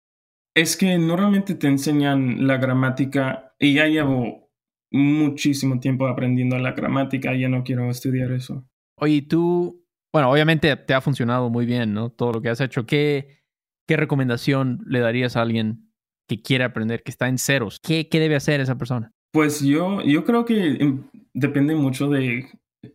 Es 0.57 0.77
que 0.77 0.97
normalmente 0.97 1.55
te 1.55 1.67
enseñan 1.67 2.47
la 2.47 2.57
gramática 2.57 3.55
y 3.59 3.75
ya 3.75 3.87
llevo 3.87 4.44
muchísimo 4.91 5.81
tiempo 5.81 6.07
aprendiendo 6.07 6.59
la 6.59 6.73
gramática 6.73 7.35
y 7.35 7.41
ya 7.41 7.49
no 7.49 7.65
quiero 7.65 7.91
estudiar 7.91 8.33
eso. 8.33 8.65
Oye, 8.97 9.23
tú, 9.23 9.85
bueno, 10.13 10.31
obviamente 10.31 10.75
te 10.77 10.95
ha 10.95 11.01
funcionado 11.01 11.51
muy 11.51 11.67
bien, 11.67 11.93
¿no? 11.93 12.11
Todo 12.11 12.33
lo 12.33 12.43
que 12.43 12.49
has 12.49 12.61
hecho. 12.61 12.87
¿Qué, 12.87 13.43
qué 13.89 13.97
recomendación 13.97 14.81
le 14.87 15.01
darías 15.01 15.37
a 15.37 15.43
alguien 15.43 15.91
que 16.29 16.41
quiere 16.41 16.65
aprender, 16.65 17.03
que 17.03 17.11
está 17.11 17.29
en 17.29 17.39
ceros? 17.39 17.81
¿Qué, 17.81 18.09
qué 18.09 18.21
debe 18.21 18.37
hacer 18.37 18.61
esa 18.61 18.79
persona? 18.79 19.11
Pues 19.33 19.61
yo, 19.61 20.01
yo 20.03 20.25
creo 20.25 20.45
que 20.45 20.77
em, 20.77 21.03
depende 21.33 21.75
mucho 21.75 22.09
de 22.09 22.47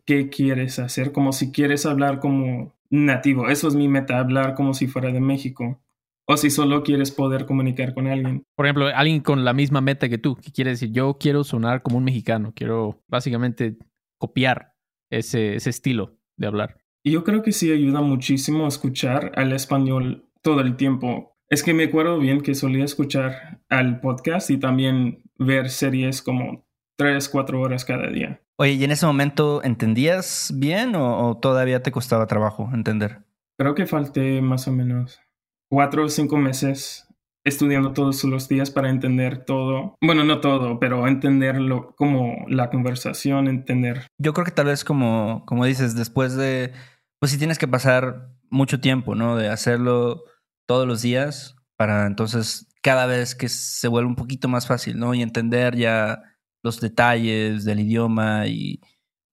qué 0.06 0.30
quieres 0.30 0.78
hacer, 0.78 1.12
como 1.12 1.32
si 1.32 1.52
quieres 1.52 1.84
hablar 1.84 2.18
como 2.18 2.74
nativo, 2.88 3.48
eso 3.48 3.68
es 3.68 3.74
mi 3.74 3.88
meta, 3.88 4.18
hablar 4.18 4.54
como 4.54 4.74
si 4.74 4.86
fuera 4.86 5.12
de 5.12 5.20
México, 5.20 5.80
o 6.30 6.36
si 6.36 6.48
solo 6.48 6.82
quieres 6.84 7.10
poder 7.10 7.44
comunicar 7.44 7.92
con 7.92 8.06
alguien. 8.06 8.44
Por 8.54 8.66
ejemplo, 8.66 8.86
alguien 8.86 9.20
con 9.20 9.44
la 9.44 9.52
misma 9.52 9.80
meta 9.80 10.08
que 10.08 10.18
tú, 10.18 10.36
que 10.36 10.52
quiere 10.52 10.70
decir, 10.70 10.92
yo 10.92 11.18
quiero 11.18 11.42
sonar 11.42 11.82
como 11.82 11.98
un 11.98 12.04
mexicano, 12.04 12.52
quiero 12.54 13.02
básicamente 13.08 13.76
copiar 14.16 14.74
ese, 15.10 15.56
ese 15.56 15.70
estilo 15.70 16.18
de 16.36 16.46
hablar. 16.46 16.76
Y 17.02 17.10
yo 17.10 17.24
creo 17.24 17.42
que 17.42 17.50
sí 17.50 17.72
ayuda 17.72 18.00
muchísimo 18.00 18.68
escuchar 18.68 19.32
al 19.34 19.52
español 19.52 20.28
todo 20.40 20.60
el 20.60 20.76
tiempo. 20.76 21.36
Es 21.48 21.64
que 21.64 21.74
me 21.74 21.84
acuerdo 21.84 22.18
bien 22.20 22.42
que 22.42 22.54
solía 22.54 22.84
escuchar 22.84 23.60
al 23.68 24.00
podcast 24.00 24.50
y 24.50 24.58
también 24.58 25.24
ver 25.36 25.68
series 25.68 26.22
como 26.22 26.64
tres, 26.96 27.28
cuatro 27.28 27.60
horas 27.60 27.84
cada 27.84 28.08
día. 28.08 28.40
Oye, 28.56 28.74
¿y 28.74 28.84
en 28.84 28.92
ese 28.92 29.06
momento 29.06 29.64
entendías 29.64 30.52
bien 30.54 30.94
o, 30.94 31.38
todavía 31.40 31.82
te 31.82 31.90
costaba 31.90 32.26
trabajo 32.26 32.70
entender? 32.72 33.24
Creo 33.58 33.74
que 33.74 33.86
falté 33.86 34.40
más 34.42 34.68
o 34.68 34.72
menos 34.72 35.18
cuatro 35.70 36.04
o 36.04 36.08
cinco 36.08 36.36
meses 36.36 37.06
estudiando 37.44 37.92
todos 37.92 38.22
los 38.24 38.48
días 38.48 38.70
para 38.70 38.90
entender 38.90 39.44
todo. 39.44 39.94
Bueno, 40.02 40.24
no 40.24 40.40
todo, 40.40 40.78
pero 40.78 41.06
entenderlo 41.06 41.94
como 41.96 42.44
la 42.48 42.68
conversación, 42.70 43.48
entender. 43.48 44.06
Yo 44.18 44.34
creo 44.34 44.44
que 44.44 44.52
tal 44.52 44.66
vez 44.66 44.84
como, 44.84 45.44
como 45.46 45.64
dices, 45.64 45.94
después 45.94 46.36
de, 46.36 46.72
pues 47.18 47.32
si 47.32 47.38
tienes 47.38 47.58
que 47.58 47.68
pasar 47.68 48.28
mucho 48.50 48.80
tiempo, 48.80 49.14
¿no? 49.14 49.36
De 49.36 49.48
hacerlo 49.48 50.24
todos 50.66 50.86
los 50.86 51.02
días 51.02 51.56
para 51.76 52.06
entonces 52.06 52.68
cada 52.82 53.06
vez 53.06 53.34
que 53.34 53.48
se 53.48 53.88
vuelve 53.88 54.08
un 54.08 54.16
poquito 54.16 54.48
más 54.48 54.66
fácil, 54.66 54.98
¿no? 54.98 55.14
Y 55.14 55.22
entender 55.22 55.76
ya 55.76 56.22
los 56.62 56.80
detalles 56.80 57.64
del 57.64 57.80
idioma 57.80 58.46
y 58.46 58.80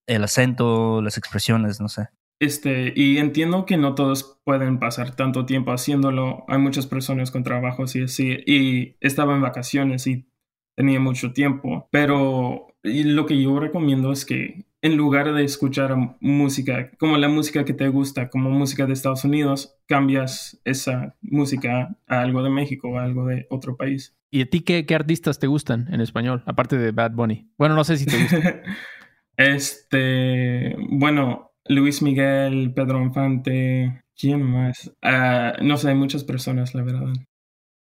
el 0.08 0.24
acento, 0.24 1.02
las 1.02 1.18
expresiones, 1.18 1.82
no 1.82 1.90
sé. 1.90 2.08
Este, 2.40 2.94
y 2.96 3.18
entiendo 3.18 3.66
que 3.66 3.78
no 3.78 3.96
todos 3.96 4.40
pueden 4.44 4.80
pasar 4.80 5.16
tanto 5.16 5.46
tiempo 5.46 5.72
haciéndolo. 5.72 6.46
Hay 6.48 6.60
muchas 6.60 6.86
personas 6.86 7.32
con 7.32 7.44
trabajos 7.44 7.96
y 7.96 8.04
así. 8.04 8.38
Y 8.46 8.96
estaba 9.02 9.36
en 9.36 9.42
vacaciones 9.42 10.06
y 10.08 10.28
tenía 10.76 11.00
mucho 11.00 11.34
tiempo. 11.34 11.90
Pero 11.92 12.76
lo 12.84 13.26
que 13.26 13.42
yo 13.42 13.60
recomiendo 13.60 14.12
es 14.12 14.26
que 14.26 14.66
en 14.82 14.96
lugar 14.96 15.34
de 15.34 15.44
escuchar 15.44 15.96
música 16.20 16.92
como 17.00 17.18
la 17.18 17.28
música 17.28 17.66
que 17.66 17.74
te 17.74 17.88
gusta, 17.90 18.30
como 18.30 18.52
música 18.52 18.86
de 18.86 18.94
Estados 18.94 19.24
Unidos, 19.24 19.76
cambias 19.88 20.62
esa 20.64 21.16
música 21.22 21.98
a 22.08 22.22
algo 22.22 22.44
de 22.44 22.52
México 22.52 22.90
o 22.90 23.00
a 23.00 23.04
algo 23.04 23.26
de 23.26 23.48
otro 23.50 23.76
país. 23.76 24.16
¿Y 24.30 24.42
a 24.42 24.50
ti 24.50 24.62
qué, 24.62 24.86
qué 24.86 24.94
artistas 24.94 25.40
te 25.40 25.48
gustan 25.48 25.88
en 25.92 26.02
español, 26.02 26.44
aparte 26.46 26.78
de 26.78 26.92
Bad 26.92 27.12
Bunny? 27.12 27.50
Bueno, 27.58 27.76
no 27.76 27.84
sé 27.84 27.98
si 27.98 28.06
te 28.06 28.22
gustan. 28.22 28.62
este, 29.38 30.76
bueno, 30.90 31.47
Luis 31.70 32.02
Miguel, 32.02 32.74
Pedro 32.74 33.02
Infante, 33.02 34.02
¿quién 34.16 34.44
más? 34.44 34.92
Ah, 35.02 35.54
no 35.62 35.78
sé, 35.78 35.90
hay 35.90 35.96
muchas 35.96 36.24
personas, 36.24 36.74
la 36.76 36.84
verdad. 36.84 37.14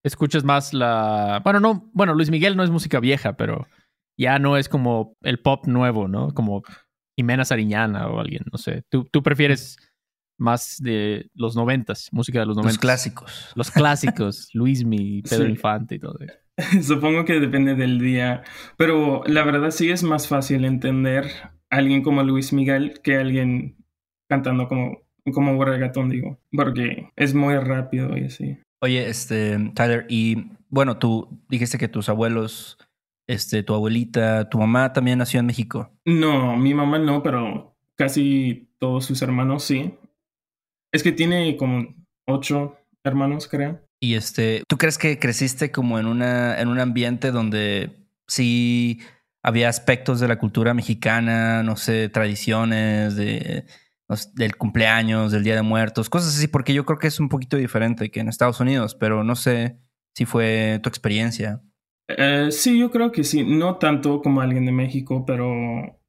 Escuchas 0.04 0.44
más 0.44 0.74
la... 0.74 1.40
Bueno, 1.44 1.60
no, 1.60 1.90
bueno, 1.94 2.14
Luis 2.14 2.30
Miguel 2.30 2.56
no 2.56 2.62
es 2.62 2.70
música 2.70 3.00
vieja, 3.00 3.36
pero 3.36 3.66
ya 4.18 4.38
no 4.38 4.56
es 4.56 4.68
como 4.68 5.16
el 5.22 5.40
pop 5.40 5.66
nuevo, 5.66 6.08
¿no? 6.08 6.32
Como 6.34 6.62
Jimena 7.16 7.44
Sariñana 7.44 8.08
o 8.08 8.20
alguien, 8.20 8.44
no 8.52 8.58
sé. 8.58 8.82
¿Tú, 8.90 9.04
tú 9.10 9.22
prefieres 9.22 9.76
más 10.38 10.76
de 10.80 11.30
los 11.34 11.56
noventas, 11.56 12.08
música 12.12 12.40
de 12.40 12.46
los 12.46 12.56
noventas. 12.56 12.74
Los 12.74 12.80
clásicos. 12.80 13.52
Los 13.54 13.70
clásicos, 13.70 14.48
Luismi, 14.52 15.22
Pedro 15.22 15.48
Infante 15.48 15.96
y 15.96 15.98
todo 15.98 16.18
eso. 16.20 16.34
Supongo 16.82 17.24
que 17.24 17.40
depende 17.40 17.74
del 17.74 17.98
día, 17.98 18.42
pero 18.76 19.22
la 19.26 19.42
verdad 19.44 19.70
sí 19.70 19.90
es 19.90 20.02
más 20.02 20.28
fácil 20.28 20.64
entender 20.64 21.26
alguien 21.74 22.02
como 22.02 22.22
Luis 22.22 22.52
Miguel 22.52 23.00
que 23.02 23.16
alguien 23.16 23.76
cantando 24.28 24.68
como, 24.68 25.02
como 25.32 25.64
reggaetón, 25.64 26.10
digo, 26.10 26.38
porque 26.52 27.10
es 27.16 27.34
muy 27.34 27.56
rápido 27.56 28.16
y 28.16 28.24
así. 28.24 28.58
Oye, 28.80 29.08
este, 29.08 29.58
Tyler, 29.74 30.06
y 30.08 30.50
bueno, 30.68 30.98
tú 30.98 31.40
dijiste 31.48 31.78
que 31.78 31.88
tus 31.88 32.08
abuelos, 32.08 32.78
este, 33.26 33.62
tu 33.62 33.74
abuelita, 33.74 34.48
tu 34.50 34.58
mamá 34.58 34.92
también 34.92 35.18
nació 35.18 35.40
en 35.40 35.46
México. 35.46 35.90
No, 36.04 36.56
mi 36.56 36.74
mamá 36.74 36.98
no, 36.98 37.22
pero 37.22 37.76
casi 37.96 38.68
todos 38.78 39.04
sus 39.04 39.22
hermanos 39.22 39.64
sí. 39.64 39.94
Es 40.92 41.02
que 41.02 41.12
tiene 41.12 41.56
como 41.56 41.94
ocho 42.26 42.76
hermanos, 43.02 43.48
creo. 43.48 43.80
Y 44.00 44.14
este, 44.14 44.62
¿tú 44.68 44.76
crees 44.76 44.98
que 44.98 45.18
creciste 45.18 45.70
como 45.70 45.98
en 45.98 46.06
una, 46.06 46.60
en 46.60 46.68
un 46.68 46.78
ambiente 46.78 47.30
donde 47.30 47.90
sí 48.26 49.00
había 49.44 49.68
aspectos 49.68 50.20
de 50.20 50.26
la 50.26 50.38
cultura 50.38 50.72
mexicana, 50.72 51.62
no 51.62 51.76
sé, 51.76 52.08
tradiciones 52.08 53.14
de, 53.14 53.66
del 54.32 54.56
cumpleaños, 54.56 55.32
del 55.32 55.44
Día 55.44 55.54
de 55.54 55.62
Muertos, 55.62 56.08
cosas 56.08 56.34
así, 56.34 56.48
porque 56.48 56.72
yo 56.72 56.86
creo 56.86 56.98
que 56.98 57.08
es 57.08 57.20
un 57.20 57.28
poquito 57.28 57.58
diferente 57.58 58.10
que 58.10 58.20
en 58.20 58.28
Estados 58.28 58.58
Unidos, 58.60 58.94
pero 58.94 59.22
no 59.22 59.36
sé 59.36 59.78
si 60.14 60.24
fue 60.24 60.80
tu 60.82 60.88
experiencia. 60.88 61.62
Eh, 62.08 62.48
sí, 62.52 62.78
yo 62.78 62.90
creo 62.90 63.12
que 63.12 63.22
sí, 63.22 63.44
no 63.44 63.76
tanto 63.76 64.22
como 64.22 64.40
alguien 64.40 64.64
de 64.64 64.72
México, 64.72 65.26
pero 65.26 66.00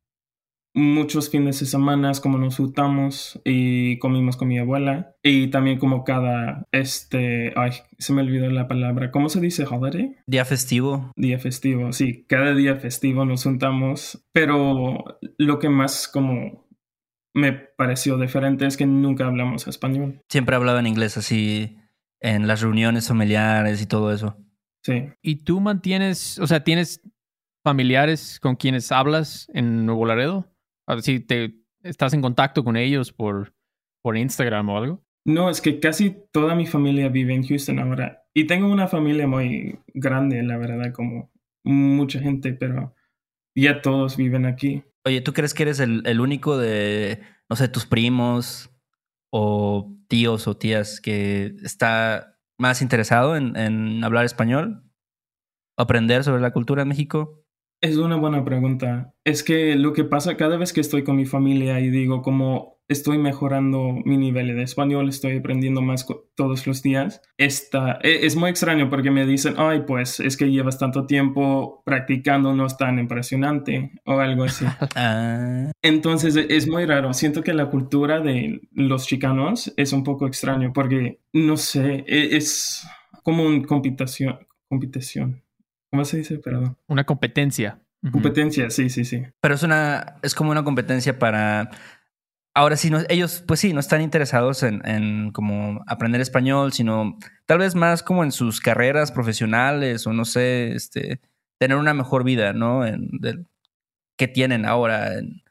muchos 0.76 1.30
fines 1.30 1.62
de 1.62 1.66
semana 1.66 2.12
como 2.22 2.38
nos 2.38 2.58
juntamos 2.58 3.42
y 3.46 3.98
comimos 4.00 4.36
con 4.38 4.50
mi 4.50 4.60
abuela. 4.60 5.16
Y 5.24 5.48
también 5.48 5.80
como 5.80 6.04
cada 6.04 6.68
este 6.72 7.54
ay 7.56 7.72
se 7.98 8.14
me 8.14 8.22
olvidó 8.22 8.50
la 8.50 8.68
palabra. 8.68 9.10
Cómo 9.10 9.30
se 9.30 9.40
dice 9.40 9.66
holiday 9.66 10.18
día 10.28 10.46
festivo. 10.46 11.12
Día 11.16 11.40
festivo 11.40 11.92
sí 11.94 12.26
cada 12.28 12.54
día 12.54 12.76
festivo 12.76 13.26
nos 13.26 13.44
juntamos. 13.44 14.24
Pero 14.34 15.04
lo 15.38 15.60
que 15.60 15.70
más 15.70 16.08
como 16.08 16.68
me 17.34 17.54
pareció 17.54 18.18
diferente 18.18 18.66
es 18.66 18.78
que 18.78 18.86
nunca 18.86 19.26
hablamos 19.26 19.68
español. 19.68 20.22
Siempre 20.30 20.56
hablaba 20.56 20.80
en 20.80 20.88
inglés 20.88 21.18
así 21.18 21.78
en 22.20 22.48
las 22.48 22.62
reuniones 22.62 23.08
familiares 23.08 23.82
y 23.82 23.86
todo 23.86 24.14
eso. 24.14 24.38
Sí. 24.84 25.10
Y 25.22 25.44
tú 25.46 25.62
mantienes 25.62 26.38
o 26.40 26.48
sea 26.48 26.64
tienes 26.64 27.02
familiares 27.64 28.40
con 28.42 28.58
quienes 28.58 28.92
hablas 28.92 29.48
en 29.54 29.86
Nuevo 29.86 30.06
Laredo 30.06 30.55
a 30.88 30.96
ver 30.96 31.04
si 31.04 31.20
te 31.20 31.56
estás 31.84 32.14
en 32.14 32.22
contacto 32.22 32.64
con 32.64 32.78
ellos 32.78 33.12
por, 33.12 33.54
por 34.02 34.18
Instagram 34.18 34.70
o 34.70 34.78
algo. 34.78 35.06
No, 35.26 35.50
es 35.50 35.60
que 35.60 35.80
casi 35.80 36.16
toda 36.32 36.56
mi 36.56 36.68
familia 36.68 37.10
vive 37.10 37.34
en 37.34 37.44
Houston 37.44 37.80
ahora. 37.80 38.24
Y 38.34 38.46
tengo 38.46 38.72
una 38.72 38.88
familia 38.88 39.28
muy 39.28 39.80
grande, 39.94 40.44
la 40.44 40.58
verdad, 40.58 40.94
como 40.94 41.32
mucha 41.64 42.20
gente, 42.20 42.54
pero 42.54 42.94
ya 43.56 43.82
todos 43.82 44.18
viven 44.18 44.46
aquí. 44.46 44.84
Oye, 45.04 45.22
¿tú 45.22 45.34
crees 45.34 45.54
que 45.54 45.64
eres 45.64 45.80
el, 45.80 46.20
único 46.20 46.58
de, 46.58 47.22
no 47.50 47.56
sé, 47.56 47.68
tus 47.68 47.86
primos 47.86 48.70
o 49.32 49.96
tíos 50.08 50.48
o 50.48 50.58
tías 50.58 51.02
que 51.02 51.56
está 51.64 52.38
más 52.60 52.82
interesado 52.82 53.36
en, 53.36 53.56
en 53.56 54.04
hablar 54.04 54.26
español? 54.26 54.84
¿Aprender 55.78 56.24
sobre 56.24 56.42
la 56.42 56.54
cultura 56.54 56.84
de 56.84 56.90
México? 56.90 57.45
Es 57.86 57.98
una 57.98 58.16
buena 58.16 58.44
pregunta. 58.44 59.14
Es 59.24 59.44
que 59.44 59.76
lo 59.76 59.94
que 59.94 60.06
pasa 60.06 60.38
cada 60.38 60.58
vez 60.58 60.74
que 60.74 60.82
estoy 60.82 61.04
con 61.04 61.18
mi 61.18 61.28
familia 61.28 61.80
y 61.80 61.92
digo 61.92 62.24
como 62.24 62.80
estoy 62.88 63.20
mejorando 63.20 63.94
mi 64.06 64.18
nivel 64.18 64.56
de 64.56 64.64
español, 64.64 65.08
estoy 65.08 65.38
aprendiendo 65.38 65.84
más 65.84 66.08
todos 66.34 66.66
los 66.66 66.82
días, 66.82 67.22
está, 67.38 68.00
e, 68.02 68.26
es 68.26 68.36
muy 68.36 68.50
extraño 68.50 68.90
porque 68.90 69.12
me 69.12 69.28
dicen, 69.28 69.54
ay, 69.58 69.84
pues 69.86 70.20
es 70.20 70.36
que 70.36 70.50
llevas 70.50 70.80
tanto 70.80 71.06
tiempo 71.06 71.84
practicando, 71.86 72.56
no 72.56 72.66
es 72.66 72.76
tan 72.76 72.98
impresionante 72.98 73.92
o 74.04 74.20
algo 74.20 74.46
así. 74.46 74.66
Ah. 74.96 75.72
Entonces 75.84 76.36
e, 76.36 76.48
es 76.50 76.68
muy 76.68 76.86
raro. 76.88 77.14
Siento 77.14 77.44
que 77.44 77.54
la 77.54 77.70
cultura 77.70 78.20
de 78.20 78.62
los 78.72 79.06
chicanos 79.06 79.72
es 79.78 79.94
un 79.94 80.04
poco 80.04 80.26
extraño 80.26 80.74
porque, 80.74 81.20
no 81.34 81.58
sé, 81.58 82.04
e, 82.08 82.36
es 82.36 82.88
como 83.22 83.44
una 83.44 83.64
competición. 83.64 84.40
competición 84.68 85.45
¿Cómo 85.96 86.04
se 86.04 86.18
dice? 86.18 86.40
Perdón. 86.40 86.78
Una 86.88 87.06
competencia. 87.06 87.80
Competencia, 88.12 88.70
sí, 88.70 88.90
sí, 88.90 89.06
sí. 89.06 89.24
Pero 89.40 89.56
es 89.56 89.64
una, 89.64 90.18
es 90.24 90.36
como 90.36 90.52
una 90.52 90.66
competencia 90.66 91.18
para. 91.18 91.72
Ahora 92.54 92.76
sí, 92.76 92.90
no, 92.90 93.00
ellos, 93.08 93.42
pues 93.48 93.62
sí, 93.62 93.72
no 93.72 93.80
están 93.80 94.02
interesados 94.02 94.62
en, 94.64 94.86
en 94.86 95.32
como 95.32 95.82
aprender 95.88 96.20
español, 96.20 96.74
sino 96.74 97.18
tal 97.46 97.60
vez 97.60 97.76
más 97.76 98.04
como 98.04 98.26
en 98.26 98.34
sus 98.34 98.60
carreras 98.60 99.14
profesionales 99.14 100.06
o 100.06 100.12
no 100.12 100.26
sé, 100.26 100.74
este, 100.76 101.22
tener 101.58 101.78
una 101.78 101.94
mejor 101.94 102.26
vida, 102.26 102.52
¿no? 102.52 102.86
En, 102.86 103.10
que 104.18 104.28
tienen 104.28 104.66
ahora 104.66 105.18
en, 105.18 105.44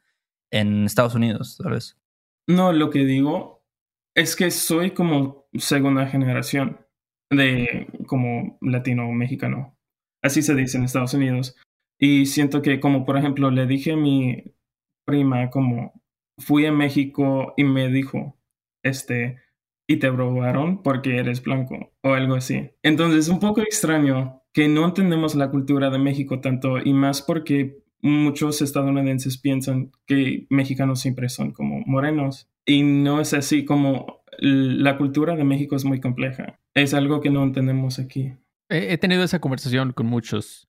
en 0.50 0.84
Estados 0.84 1.14
Unidos, 1.14 1.56
tal 1.56 1.72
vez. 1.72 1.96
No, 2.46 2.74
lo 2.74 2.90
que 2.90 3.06
digo 3.06 3.64
es 4.14 4.36
que 4.36 4.50
soy 4.50 4.90
como 4.90 5.46
segunda 5.54 6.06
generación 6.06 6.84
de 7.30 7.88
como 8.06 8.58
latino 8.60 9.10
mexicano. 9.12 9.73
Así 10.24 10.42
se 10.42 10.54
dice 10.54 10.78
en 10.78 10.84
Estados 10.84 11.14
Unidos. 11.14 11.54
Y 12.00 12.26
siento 12.26 12.62
que 12.62 12.80
como 12.80 13.04
por 13.04 13.16
ejemplo 13.16 13.50
le 13.50 13.66
dije 13.66 13.92
a 13.92 13.96
mi 13.96 14.42
prima 15.06 15.50
como 15.50 15.92
fui 16.38 16.66
a 16.66 16.72
México 16.72 17.54
y 17.56 17.64
me 17.64 17.88
dijo, 17.88 18.36
este, 18.82 19.38
y 19.86 19.98
te 19.98 20.10
robaron 20.10 20.82
porque 20.82 21.18
eres 21.18 21.42
blanco 21.42 21.92
o 22.02 22.14
algo 22.14 22.34
así. 22.34 22.70
Entonces 22.82 23.26
es 23.26 23.28
un 23.28 23.38
poco 23.38 23.60
extraño 23.60 24.42
que 24.52 24.68
no 24.68 24.84
entendemos 24.84 25.34
la 25.34 25.50
cultura 25.50 25.90
de 25.90 25.98
México 25.98 26.40
tanto 26.40 26.78
y 26.78 26.92
más 26.92 27.22
porque 27.22 27.78
muchos 28.00 28.62
estadounidenses 28.62 29.38
piensan 29.38 29.92
que 30.06 30.46
mexicanos 30.50 31.00
siempre 31.00 31.28
son 31.28 31.52
como 31.52 31.80
morenos 31.86 32.50
y 32.66 32.82
no 32.82 33.20
es 33.20 33.34
así 33.34 33.64
como 33.64 34.22
la 34.38 34.96
cultura 34.96 35.36
de 35.36 35.44
México 35.44 35.76
es 35.76 35.84
muy 35.84 36.00
compleja. 36.00 36.58
Es 36.74 36.94
algo 36.94 37.20
que 37.20 37.30
no 37.30 37.42
entendemos 37.42 37.98
aquí. 37.98 38.32
He, 38.74 38.98
tenido 38.98 39.22
esa 39.22 39.40
conversación 39.40 39.92
con 39.92 40.06
muchos 40.06 40.68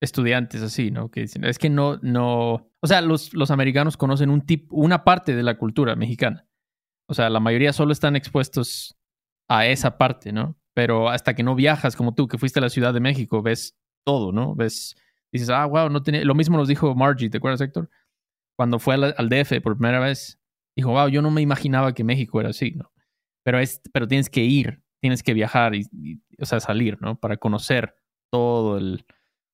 estudiantes 0.00 0.62
así, 0.62 0.90
¿no? 0.90 1.10
Que 1.10 1.22
dicen, 1.22 1.44
es 1.44 1.58
que 1.58 1.70
no, 1.70 1.98
no, 2.02 2.70
o 2.80 2.86
sea, 2.86 3.00
los, 3.00 3.32
los 3.34 3.50
americanos 3.50 3.96
conocen 3.96 4.30
un 4.30 4.44
tip, 4.44 4.72
una 4.72 5.04
parte 5.04 5.34
de 5.34 5.42
la 5.42 5.56
cultura 5.58 5.96
mexicana. 5.96 6.46
O 7.08 7.14
sea, 7.14 7.30
la 7.30 7.40
mayoría 7.40 7.72
solo 7.72 7.92
están 7.92 8.16
expuestos 8.16 8.96
a 9.48 9.66
esa 9.66 9.96
parte, 9.96 10.32
¿no? 10.32 10.58
Pero 10.74 11.08
hasta 11.08 11.34
que 11.34 11.42
no 11.42 11.54
viajas 11.54 11.96
como 11.96 12.14
tú, 12.14 12.28
que 12.28 12.38
fuiste 12.38 12.58
a 12.58 12.62
la 12.62 12.68
Ciudad 12.68 12.92
de 12.92 13.00
México, 13.00 13.42
ves 13.42 13.76
todo, 14.04 14.32
¿no? 14.32 14.54
Ves, 14.54 14.96
dices, 15.32 15.48
ah, 15.50 15.64
wow, 15.64 15.88
no 15.88 16.02
tiene, 16.02 16.24
lo 16.24 16.34
mismo 16.34 16.56
nos 16.56 16.68
dijo 16.68 16.94
Margie, 16.94 17.30
¿te 17.30 17.38
acuerdas, 17.38 17.60
Héctor? 17.60 17.88
cuando 18.56 18.78
fue 18.78 18.94
al, 18.94 19.14
al 19.16 19.28
DF 19.28 19.60
por 19.62 19.76
primera 19.76 20.00
vez, 20.00 20.40
dijo, 20.74 20.90
wow, 20.90 21.08
yo 21.08 21.22
no 21.22 21.30
me 21.30 21.42
imaginaba 21.42 21.94
que 21.94 22.04
México 22.04 22.40
era 22.40 22.50
así, 22.50 22.72
¿no? 22.72 22.90
Pero, 23.44 23.60
es, 23.60 23.80
pero 23.92 24.08
tienes 24.08 24.28
que 24.28 24.42
ir, 24.44 24.82
tienes 25.00 25.22
que 25.22 25.34
viajar 25.34 25.74
y, 25.74 25.86
y, 25.92 26.20
o 26.38 26.46
sea, 26.46 26.60
salir, 26.60 26.98
¿no? 27.00 27.18
Para 27.18 27.36
conocer 27.36 27.96
todo 28.30 28.78
el, 28.78 29.04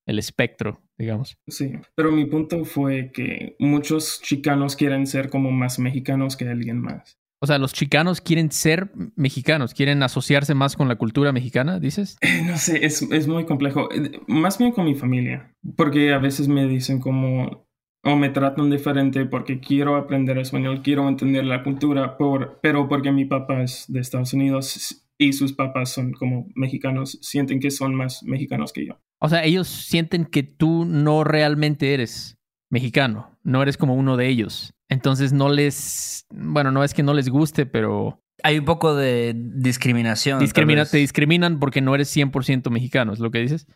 el 0.06 0.18
espectro, 0.18 0.80
digamos. 0.98 1.36
Sí, 1.46 1.72
pero 1.94 2.12
mi 2.12 2.26
punto 2.26 2.64
fue 2.64 3.10
que 3.12 3.56
muchos 3.58 4.20
chicanos 4.22 4.76
quieren 4.76 5.06
ser 5.06 5.30
como 5.30 5.50
más 5.50 5.78
mexicanos 5.78 6.36
que 6.36 6.48
alguien 6.48 6.80
más. 6.80 7.18
O 7.40 7.46
sea, 7.46 7.58
los 7.58 7.72
chicanos 7.72 8.20
quieren 8.20 8.52
ser 8.52 8.92
mexicanos, 9.16 9.74
quieren 9.74 10.04
asociarse 10.04 10.54
más 10.54 10.76
con 10.76 10.86
la 10.86 10.94
cultura 10.94 11.32
mexicana, 11.32 11.80
dices? 11.80 12.16
No 12.46 12.56
sé, 12.56 12.86
es, 12.86 13.02
es 13.02 13.26
muy 13.26 13.46
complejo. 13.46 13.92
Eh, 13.92 14.20
Más 14.28 14.58
bien 14.58 14.70
con 14.70 14.84
mi 14.84 14.94
familia, 14.94 15.52
porque 15.76 16.12
a 16.12 16.18
veces 16.18 16.46
me 16.46 16.68
dicen 16.68 17.00
como, 17.00 17.66
o 18.04 18.16
me 18.16 18.30
tratan 18.30 18.70
diferente 18.70 19.26
porque 19.26 19.58
quiero 19.58 19.96
aprender 19.96 20.38
español, 20.38 20.82
quiero 20.82 21.08
entender 21.08 21.44
la 21.44 21.64
cultura, 21.64 22.16
por, 22.16 22.60
pero 22.62 22.88
porque 22.88 23.10
mi 23.10 23.24
papá 23.24 23.62
es 23.62 23.86
de 23.88 23.98
Estados 23.98 24.32
Unidos 24.32 25.01
y 25.24 25.32
sus 25.32 25.52
papás 25.52 25.90
son 25.90 26.12
como 26.12 26.48
mexicanos, 26.54 27.18
sienten 27.22 27.60
que 27.60 27.70
son 27.70 27.94
más 27.94 28.22
mexicanos 28.22 28.72
que 28.72 28.86
yo. 28.86 28.98
O 29.20 29.28
sea, 29.28 29.44
ellos 29.44 29.68
sienten 29.68 30.24
que 30.24 30.42
tú 30.42 30.84
no 30.84 31.24
realmente 31.24 31.94
eres 31.94 32.38
mexicano, 32.70 33.38
no 33.42 33.62
eres 33.62 33.76
como 33.76 33.94
uno 33.94 34.16
de 34.16 34.28
ellos. 34.28 34.74
Entonces 34.88 35.32
no 35.32 35.48
les, 35.48 36.26
bueno, 36.30 36.70
no 36.72 36.84
es 36.84 36.92
que 36.92 37.02
no 37.02 37.14
les 37.14 37.28
guste, 37.28 37.64
pero 37.66 38.18
Hay 38.42 38.58
un 38.58 38.64
poco 38.64 38.96
de 38.96 39.34
discriminación. 39.36 40.40
discrimina, 40.40 40.84
te 40.84 40.98
discriminan 40.98 41.60
porque 41.60 41.80
no 41.80 41.94
eres 41.94 42.14
100% 42.14 42.70
mexicano, 42.70 43.12
es 43.12 43.20
lo 43.20 43.30
que 43.30 43.38
dices. 43.38 43.66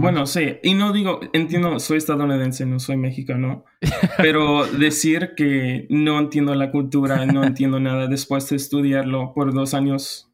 Bueno, 0.00 0.26
sí, 0.26 0.56
y 0.62 0.74
no 0.74 0.92
digo, 0.92 1.20
entiendo, 1.32 1.78
soy 1.78 1.98
estadounidense, 1.98 2.66
no 2.66 2.80
soy 2.80 2.96
mexicano, 2.96 3.64
pero 4.18 4.66
decir 4.66 5.34
que 5.36 5.86
no 5.88 6.18
entiendo 6.18 6.54
la 6.56 6.72
cultura, 6.72 7.24
no 7.26 7.44
entiendo 7.44 7.78
nada 7.78 8.08
después 8.08 8.48
de 8.50 8.56
estudiarlo 8.56 9.32
por 9.34 9.54
dos 9.54 9.72
años, 9.74 10.31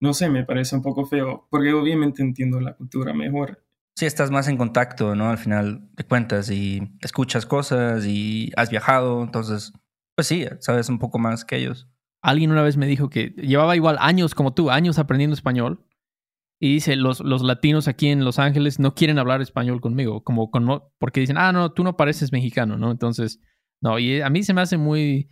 no 0.00 0.14
sé, 0.14 0.28
me 0.28 0.44
parece 0.44 0.76
un 0.76 0.82
poco 0.82 1.06
feo, 1.06 1.46
porque 1.50 1.72
obviamente 1.72 2.22
entiendo 2.22 2.60
la 2.60 2.74
cultura 2.74 3.14
mejor. 3.14 3.64
Sí, 3.96 4.06
estás 4.06 4.30
más 4.30 4.48
en 4.48 4.56
contacto, 4.56 5.14
¿no? 5.14 5.30
Al 5.30 5.38
final 5.38 5.88
de 5.92 6.04
cuentas 6.04 6.50
y 6.50 6.82
escuchas 7.00 7.46
cosas 7.46 8.04
y 8.06 8.50
has 8.56 8.70
viajado, 8.70 9.22
entonces, 9.22 9.72
pues 10.16 10.26
sí, 10.26 10.46
sabes 10.60 10.88
un 10.88 10.98
poco 10.98 11.18
más 11.18 11.44
que 11.44 11.56
ellos. 11.56 11.88
Alguien 12.20 12.50
una 12.50 12.62
vez 12.62 12.76
me 12.76 12.86
dijo 12.86 13.08
que 13.10 13.34
llevaba 13.36 13.76
igual 13.76 13.96
años 14.00 14.34
como 14.34 14.52
tú, 14.52 14.70
años 14.70 14.98
aprendiendo 14.98 15.34
español. 15.34 15.86
Y 16.60 16.74
dice, 16.74 16.96
los, 16.96 17.20
los 17.20 17.42
latinos 17.42 17.88
aquí 17.88 18.08
en 18.08 18.24
Los 18.24 18.38
Ángeles 18.38 18.78
no 18.78 18.94
quieren 18.94 19.18
hablar 19.18 19.42
español 19.42 19.80
conmigo, 19.80 20.24
como 20.24 20.50
con, 20.50 20.82
porque 20.98 21.20
dicen, 21.20 21.36
ah, 21.36 21.52
no, 21.52 21.72
tú 21.72 21.84
no 21.84 21.96
pareces 21.96 22.32
mexicano, 22.32 22.78
¿no? 22.78 22.90
Entonces, 22.90 23.40
no, 23.82 23.98
y 23.98 24.22
a 24.22 24.30
mí 24.30 24.42
se 24.42 24.54
me 24.54 24.62
hace 24.62 24.78
muy, 24.78 25.28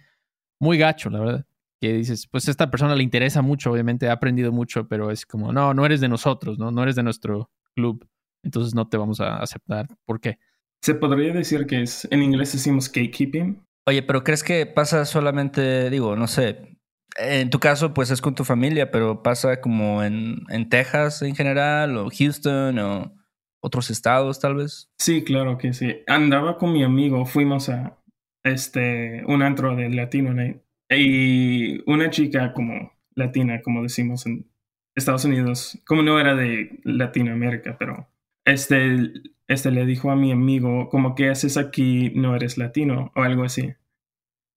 muy 0.60 0.78
gacho, 0.78 1.08
la 1.10 1.20
verdad. 1.20 1.46
Que 1.82 1.94
dices, 1.94 2.28
pues 2.28 2.46
a 2.46 2.52
esta 2.52 2.70
persona 2.70 2.94
le 2.94 3.02
interesa 3.02 3.42
mucho, 3.42 3.72
obviamente 3.72 4.08
ha 4.08 4.12
aprendido 4.12 4.52
mucho, 4.52 4.86
pero 4.86 5.10
es 5.10 5.26
como, 5.26 5.52
no, 5.52 5.74
no 5.74 5.84
eres 5.84 6.00
de 6.00 6.08
nosotros, 6.08 6.56
¿no? 6.56 6.70
No 6.70 6.84
eres 6.84 6.94
de 6.94 7.02
nuestro 7.02 7.50
club, 7.74 8.08
entonces 8.44 8.72
no 8.72 8.88
te 8.88 8.96
vamos 8.96 9.20
a 9.20 9.38
aceptar. 9.38 9.88
¿Por 10.04 10.20
qué? 10.20 10.38
Se 10.80 10.94
podría 10.94 11.32
decir 11.32 11.66
que 11.66 11.82
es, 11.82 12.06
en 12.12 12.22
inglés 12.22 12.52
decimos 12.52 12.86
gatekeeping. 12.86 13.66
Oye, 13.88 14.04
pero 14.04 14.22
¿crees 14.22 14.44
que 14.44 14.64
pasa 14.64 15.04
solamente, 15.04 15.90
digo, 15.90 16.14
no 16.14 16.28
sé, 16.28 16.78
en 17.18 17.50
tu 17.50 17.58
caso 17.58 17.92
pues 17.92 18.12
es 18.12 18.20
con 18.20 18.36
tu 18.36 18.44
familia, 18.44 18.92
pero 18.92 19.24
pasa 19.24 19.60
como 19.60 20.04
en, 20.04 20.44
en 20.50 20.68
Texas 20.68 21.22
en 21.22 21.34
general 21.34 21.96
o 21.96 22.10
Houston 22.16 22.78
o 22.78 23.12
otros 23.60 23.90
estados 23.90 24.38
tal 24.38 24.54
vez? 24.54 24.88
Sí, 25.00 25.24
claro 25.24 25.58
que 25.58 25.72
sí. 25.72 25.96
Andaba 26.06 26.58
con 26.58 26.72
mi 26.72 26.84
amigo, 26.84 27.26
fuimos 27.26 27.68
a 27.68 27.98
este 28.44 29.24
un 29.26 29.42
antro 29.42 29.74
de 29.74 29.88
Latino 29.90 30.32
Night 30.32 30.61
y 30.96 31.82
una 31.86 32.10
chica 32.10 32.52
como 32.52 32.92
latina, 33.14 33.62
como 33.62 33.82
decimos 33.82 34.26
en 34.26 34.50
Estados 34.94 35.24
Unidos, 35.24 35.78
como 35.86 36.02
no 36.02 36.18
era 36.18 36.34
de 36.34 36.80
Latinoamérica, 36.84 37.76
pero 37.78 38.08
este, 38.44 39.12
este 39.48 39.70
le 39.70 39.86
dijo 39.86 40.10
a 40.10 40.16
mi 40.16 40.32
amigo 40.32 40.88
como 40.88 41.14
que 41.14 41.30
haces 41.30 41.56
aquí 41.56 42.10
no 42.14 42.34
eres 42.34 42.58
latino 42.58 43.12
o 43.14 43.22
algo 43.22 43.44
así. 43.44 43.74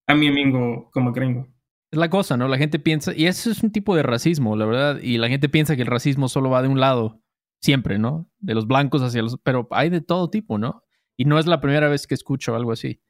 A 0.08 0.15
mi 0.15 0.28
amigo 0.28 0.89
como 0.91 1.12
gringo. 1.12 1.48
Es 1.91 2.00
la 2.00 2.10
cosa, 2.10 2.38
¿no? 2.38 2.48
La 2.48 2.58
gente 2.58 2.80
piensa, 2.80 3.13
y 3.15 3.28
eso 3.28 3.50
es 3.50 3.63
un 3.63 3.71
tipo 3.71 3.95
de 3.95 4.04
racismo, 4.04 4.56
la 4.56 4.65
verdad, 4.65 5.00
y 5.02 5.17
la 5.17 5.30
gente 5.30 5.50
piensa 5.50 5.76
que 5.76 5.84
el 5.84 5.88
racismo 5.88 6.28
solo 6.28 6.50
va 6.50 6.62
de 6.62 6.67
un 6.67 6.80
lado, 6.80 7.21
siempre, 7.62 7.98
¿no? 7.98 8.30
De 8.39 8.54
los 8.54 8.67
blancos 8.67 9.02
hacia 9.02 9.21
los... 9.21 9.38
Pero 9.43 9.67
hay 9.71 9.89
de 9.89 10.02
todo 10.02 10.30
tipo, 10.30 10.58
¿no? 10.58 10.84
Y 11.17 11.26
no 11.26 11.39
es 11.39 11.45
la 11.45 11.62
primera 11.62 11.88
vez 11.88 12.08
que 12.08 12.13
escucho 12.13 12.56
algo 12.56 12.71
así. 12.71 13.02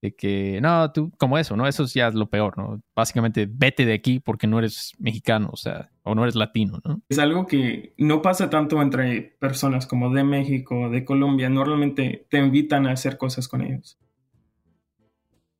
De 0.00 0.14
que, 0.14 0.60
no, 0.60 0.92
tú, 0.92 1.10
como 1.18 1.38
eso, 1.38 1.56
¿no? 1.56 1.66
Eso 1.66 1.84
ya 1.86 2.06
es 2.06 2.14
lo 2.14 2.30
peor, 2.30 2.56
¿no? 2.56 2.80
Básicamente, 2.94 3.48
vete 3.50 3.84
de 3.84 3.94
aquí 3.94 4.20
porque 4.20 4.46
no 4.46 4.60
eres 4.60 4.92
mexicano, 4.98 5.50
o 5.52 5.56
sea, 5.56 5.90
o 6.04 6.14
no 6.14 6.22
eres 6.22 6.36
latino, 6.36 6.80
¿no? 6.84 7.02
Es 7.08 7.18
algo 7.18 7.46
que 7.46 7.94
no 7.98 8.22
pasa 8.22 8.48
tanto 8.48 8.80
entre 8.80 9.36
personas 9.40 9.86
como 9.86 10.14
de 10.14 10.22
México, 10.22 10.88
de 10.88 11.04
Colombia. 11.04 11.48
Normalmente 11.48 12.26
te 12.30 12.38
invitan 12.38 12.86
a 12.86 12.92
hacer 12.92 13.18
cosas 13.18 13.48
con 13.48 13.62
ellos. 13.62 13.98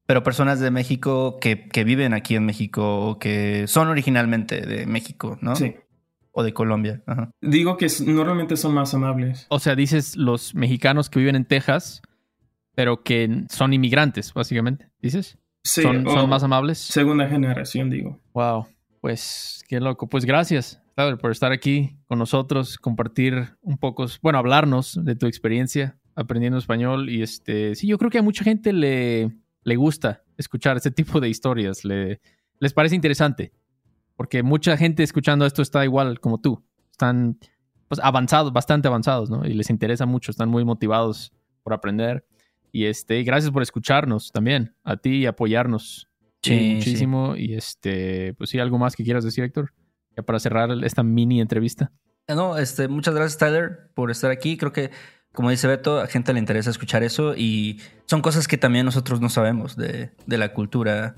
Pero 0.07 0.23
personas 0.23 0.59
de 0.59 0.71
México 0.71 1.39
que, 1.39 1.69
que 1.69 1.85
viven 1.85 2.15
aquí 2.15 2.35
en 2.35 2.47
México 2.47 3.11
o 3.11 3.19
que 3.19 3.67
son 3.67 3.89
originalmente 3.89 4.63
de 4.63 4.87
México, 4.87 5.37
¿no? 5.43 5.55
Sí. 5.55 5.75
O 6.31 6.43
de 6.43 6.55
Colombia. 6.55 7.03
Ajá. 7.07 7.31
Digo 7.43 7.77
que 7.77 7.89
normalmente 8.07 8.57
son 8.57 8.73
más 8.73 8.95
amables. 8.95 9.47
O 9.51 9.59
sea, 9.59 9.75
dices 9.75 10.17
los 10.17 10.55
mexicanos 10.55 11.11
que 11.11 11.19
viven 11.19 11.37
en 11.37 11.45
Texas, 11.45 12.01
pero 12.79 13.03
que 13.03 13.43
son 13.51 13.73
inmigrantes, 13.73 14.33
básicamente, 14.33 14.89
dices. 15.03 15.37
Sí, 15.65 15.83
son, 15.83 16.05
más 16.29 16.45
amables. 16.45 16.79
segunda 16.79 17.27
generación, 17.27 17.91
digo. 17.91 18.21
Wow, 18.35 18.69
pues 19.01 19.65
qué 19.67 19.81
loco. 19.81 20.09
Pues 20.09 20.25
gracias, 20.25 20.81
por 21.21 21.33
estar 21.33 21.51
aquí 21.51 21.99
con 22.07 22.21
nosotros, 22.21 22.79
compartir 22.79 23.57
un 23.63 23.79
poco, 23.79 24.07
bueno, 24.23 24.39
hablarnos 24.39 24.97
de 25.05 25.17
tu 25.17 25.27
experiencia 25.27 25.99
aprendiendo 26.15 26.57
español. 26.57 27.11
Y 27.11 27.21
este, 27.23 27.75
sí, 27.75 27.89
yo 27.89 27.99
creo 27.99 28.13
que 28.13 28.19
a 28.19 28.23
mucha 28.23 28.45
gente 28.45 28.73
le, 28.73 29.33
le 29.65 29.75
gusta 29.75 30.23
escuchar 30.37 30.77
este 30.77 30.93
tipo 30.93 31.19
de 31.19 31.29
historias. 31.29 31.85
Le, 31.85 32.21
les 32.61 32.73
parece 32.75 32.95
interesante. 32.95 33.51
Porque 34.15 34.45
mucha 34.45 34.77
gente 34.77 35.03
escuchando 35.03 35.47
esto 35.47 35.63
está 35.63 35.85
igual 35.85 36.21
como 36.21 36.39
tú. 36.39 36.65
Están 36.93 37.41
pues, 37.89 38.01
avanzados, 38.05 38.53
bastante 38.53 38.87
avanzados, 38.87 39.31
¿no? 39.31 39.45
Y 39.45 39.55
les 39.55 39.69
interesa 39.69 40.07
mucho, 40.07 40.31
están 40.31 40.49
muy 40.49 40.65
motivados 40.65 41.33
por 41.65 41.73
aprender. 41.75 42.25
Y 42.73 42.87
este, 42.87 43.23
gracias 43.23 43.51
por 43.51 43.63
escucharnos 43.63 44.31
también, 44.33 44.75
a 44.85 44.97
ti 44.97 45.17
y 45.17 45.27
apoyarnos 45.27 46.09
Sí, 46.43 46.59
sí, 46.59 46.75
muchísimo. 46.77 47.37
Y 47.37 47.55
este, 47.55 48.35
pues 48.35 48.51
sí, 48.51 48.59
algo 48.59 48.79
más 48.79 48.95
que 48.97 49.05
quieras 49.05 49.25
decir, 49.25 49.45
Héctor, 49.45 49.73
ya 50.17 50.23
para 50.23 50.39
cerrar 50.39 50.71
esta 50.85 51.03
mini 51.03 51.41
entrevista. 51.41 51.91
Eh, 52.27 52.35
No, 52.35 52.57
este, 52.57 52.89
muchas 52.89 53.15
gracias, 53.15 53.39
Tyler, 53.39 53.91
por 53.95 54.11
estar 54.11 54.31
aquí. 54.31 54.57
Creo 54.57 54.73
que, 54.73 54.91
como 55.33 55.51
dice 55.51 55.67
Beto, 55.67 56.01
a 56.01 56.07
gente 56.07 56.33
le 56.33 56.39
interesa 56.39 56.71
escuchar 56.71 57.03
eso 57.03 57.35
y 57.37 57.81
son 58.07 58.23
cosas 58.23 58.47
que 58.49 58.57
también 58.59 58.87
nosotros 58.87 59.21
no 59.21 59.29
sabemos 59.29 59.77
de, 59.77 60.11
de 60.27 60.39
la 60.39 60.53
cultura, 60.53 61.17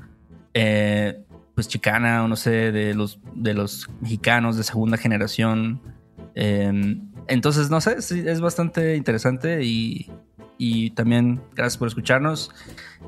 eh, 0.55 1.25
pues 1.55 1.69
chicana 1.69 2.25
o 2.25 2.29
no 2.29 2.37
sé, 2.37 2.73
de 2.73 2.95
los, 2.95 3.21
de 3.35 3.55
los 3.55 3.89
mexicanos 4.01 4.57
de 4.57 4.65
segunda 4.65 4.97
generación. 4.97 5.81
Eh, 6.35 6.97
entonces, 7.29 7.71
no 7.71 7.81
sé, 7.81 8.03
sí, 8.03 8.23
es 8.27 8.41
bastante 8.41 8.97
interesante 8.97 9.63
y, 9.65 10.11
y 10.59 10.91
también 10.91 11.41
gracias 11.55 11.77
por 11.79 11.89
escucharnos 11.89 12.51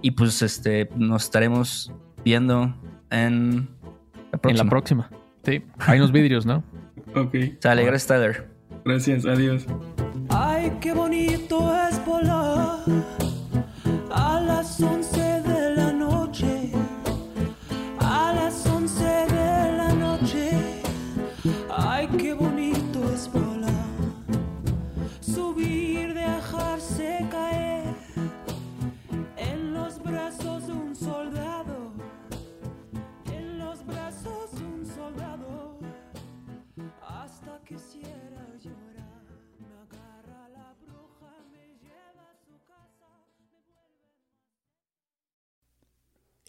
y 0.01 0.13
pues 0.13 0.43
este, 0.43 0.89
nos 0.97 1.25
estaremos 1.25 1.93
viendo 2.25 2.75
en 3.11 3.69
la 4.31 4.35
En 4.35 4.41
próxima. 4.41 4.65
la 4.65 4.71
próxima. 4.71 5.11
Sí, 5.45 5.63
hay 5.79 5.99
unos 5.99 6.13
vidrios, 6.13 6.47
¿no? 6.47 6.63
Ok, 7.15 7.35
Sale, 7.59 7.85
gracias, 7.85 8.07
Tyler. 8.07 8.49
gracias, 8.87 9.27
adiós. 9.27 9.67
Ay, 10.31 10.73
qué 10.81 10.95
bonito 10.95 11.71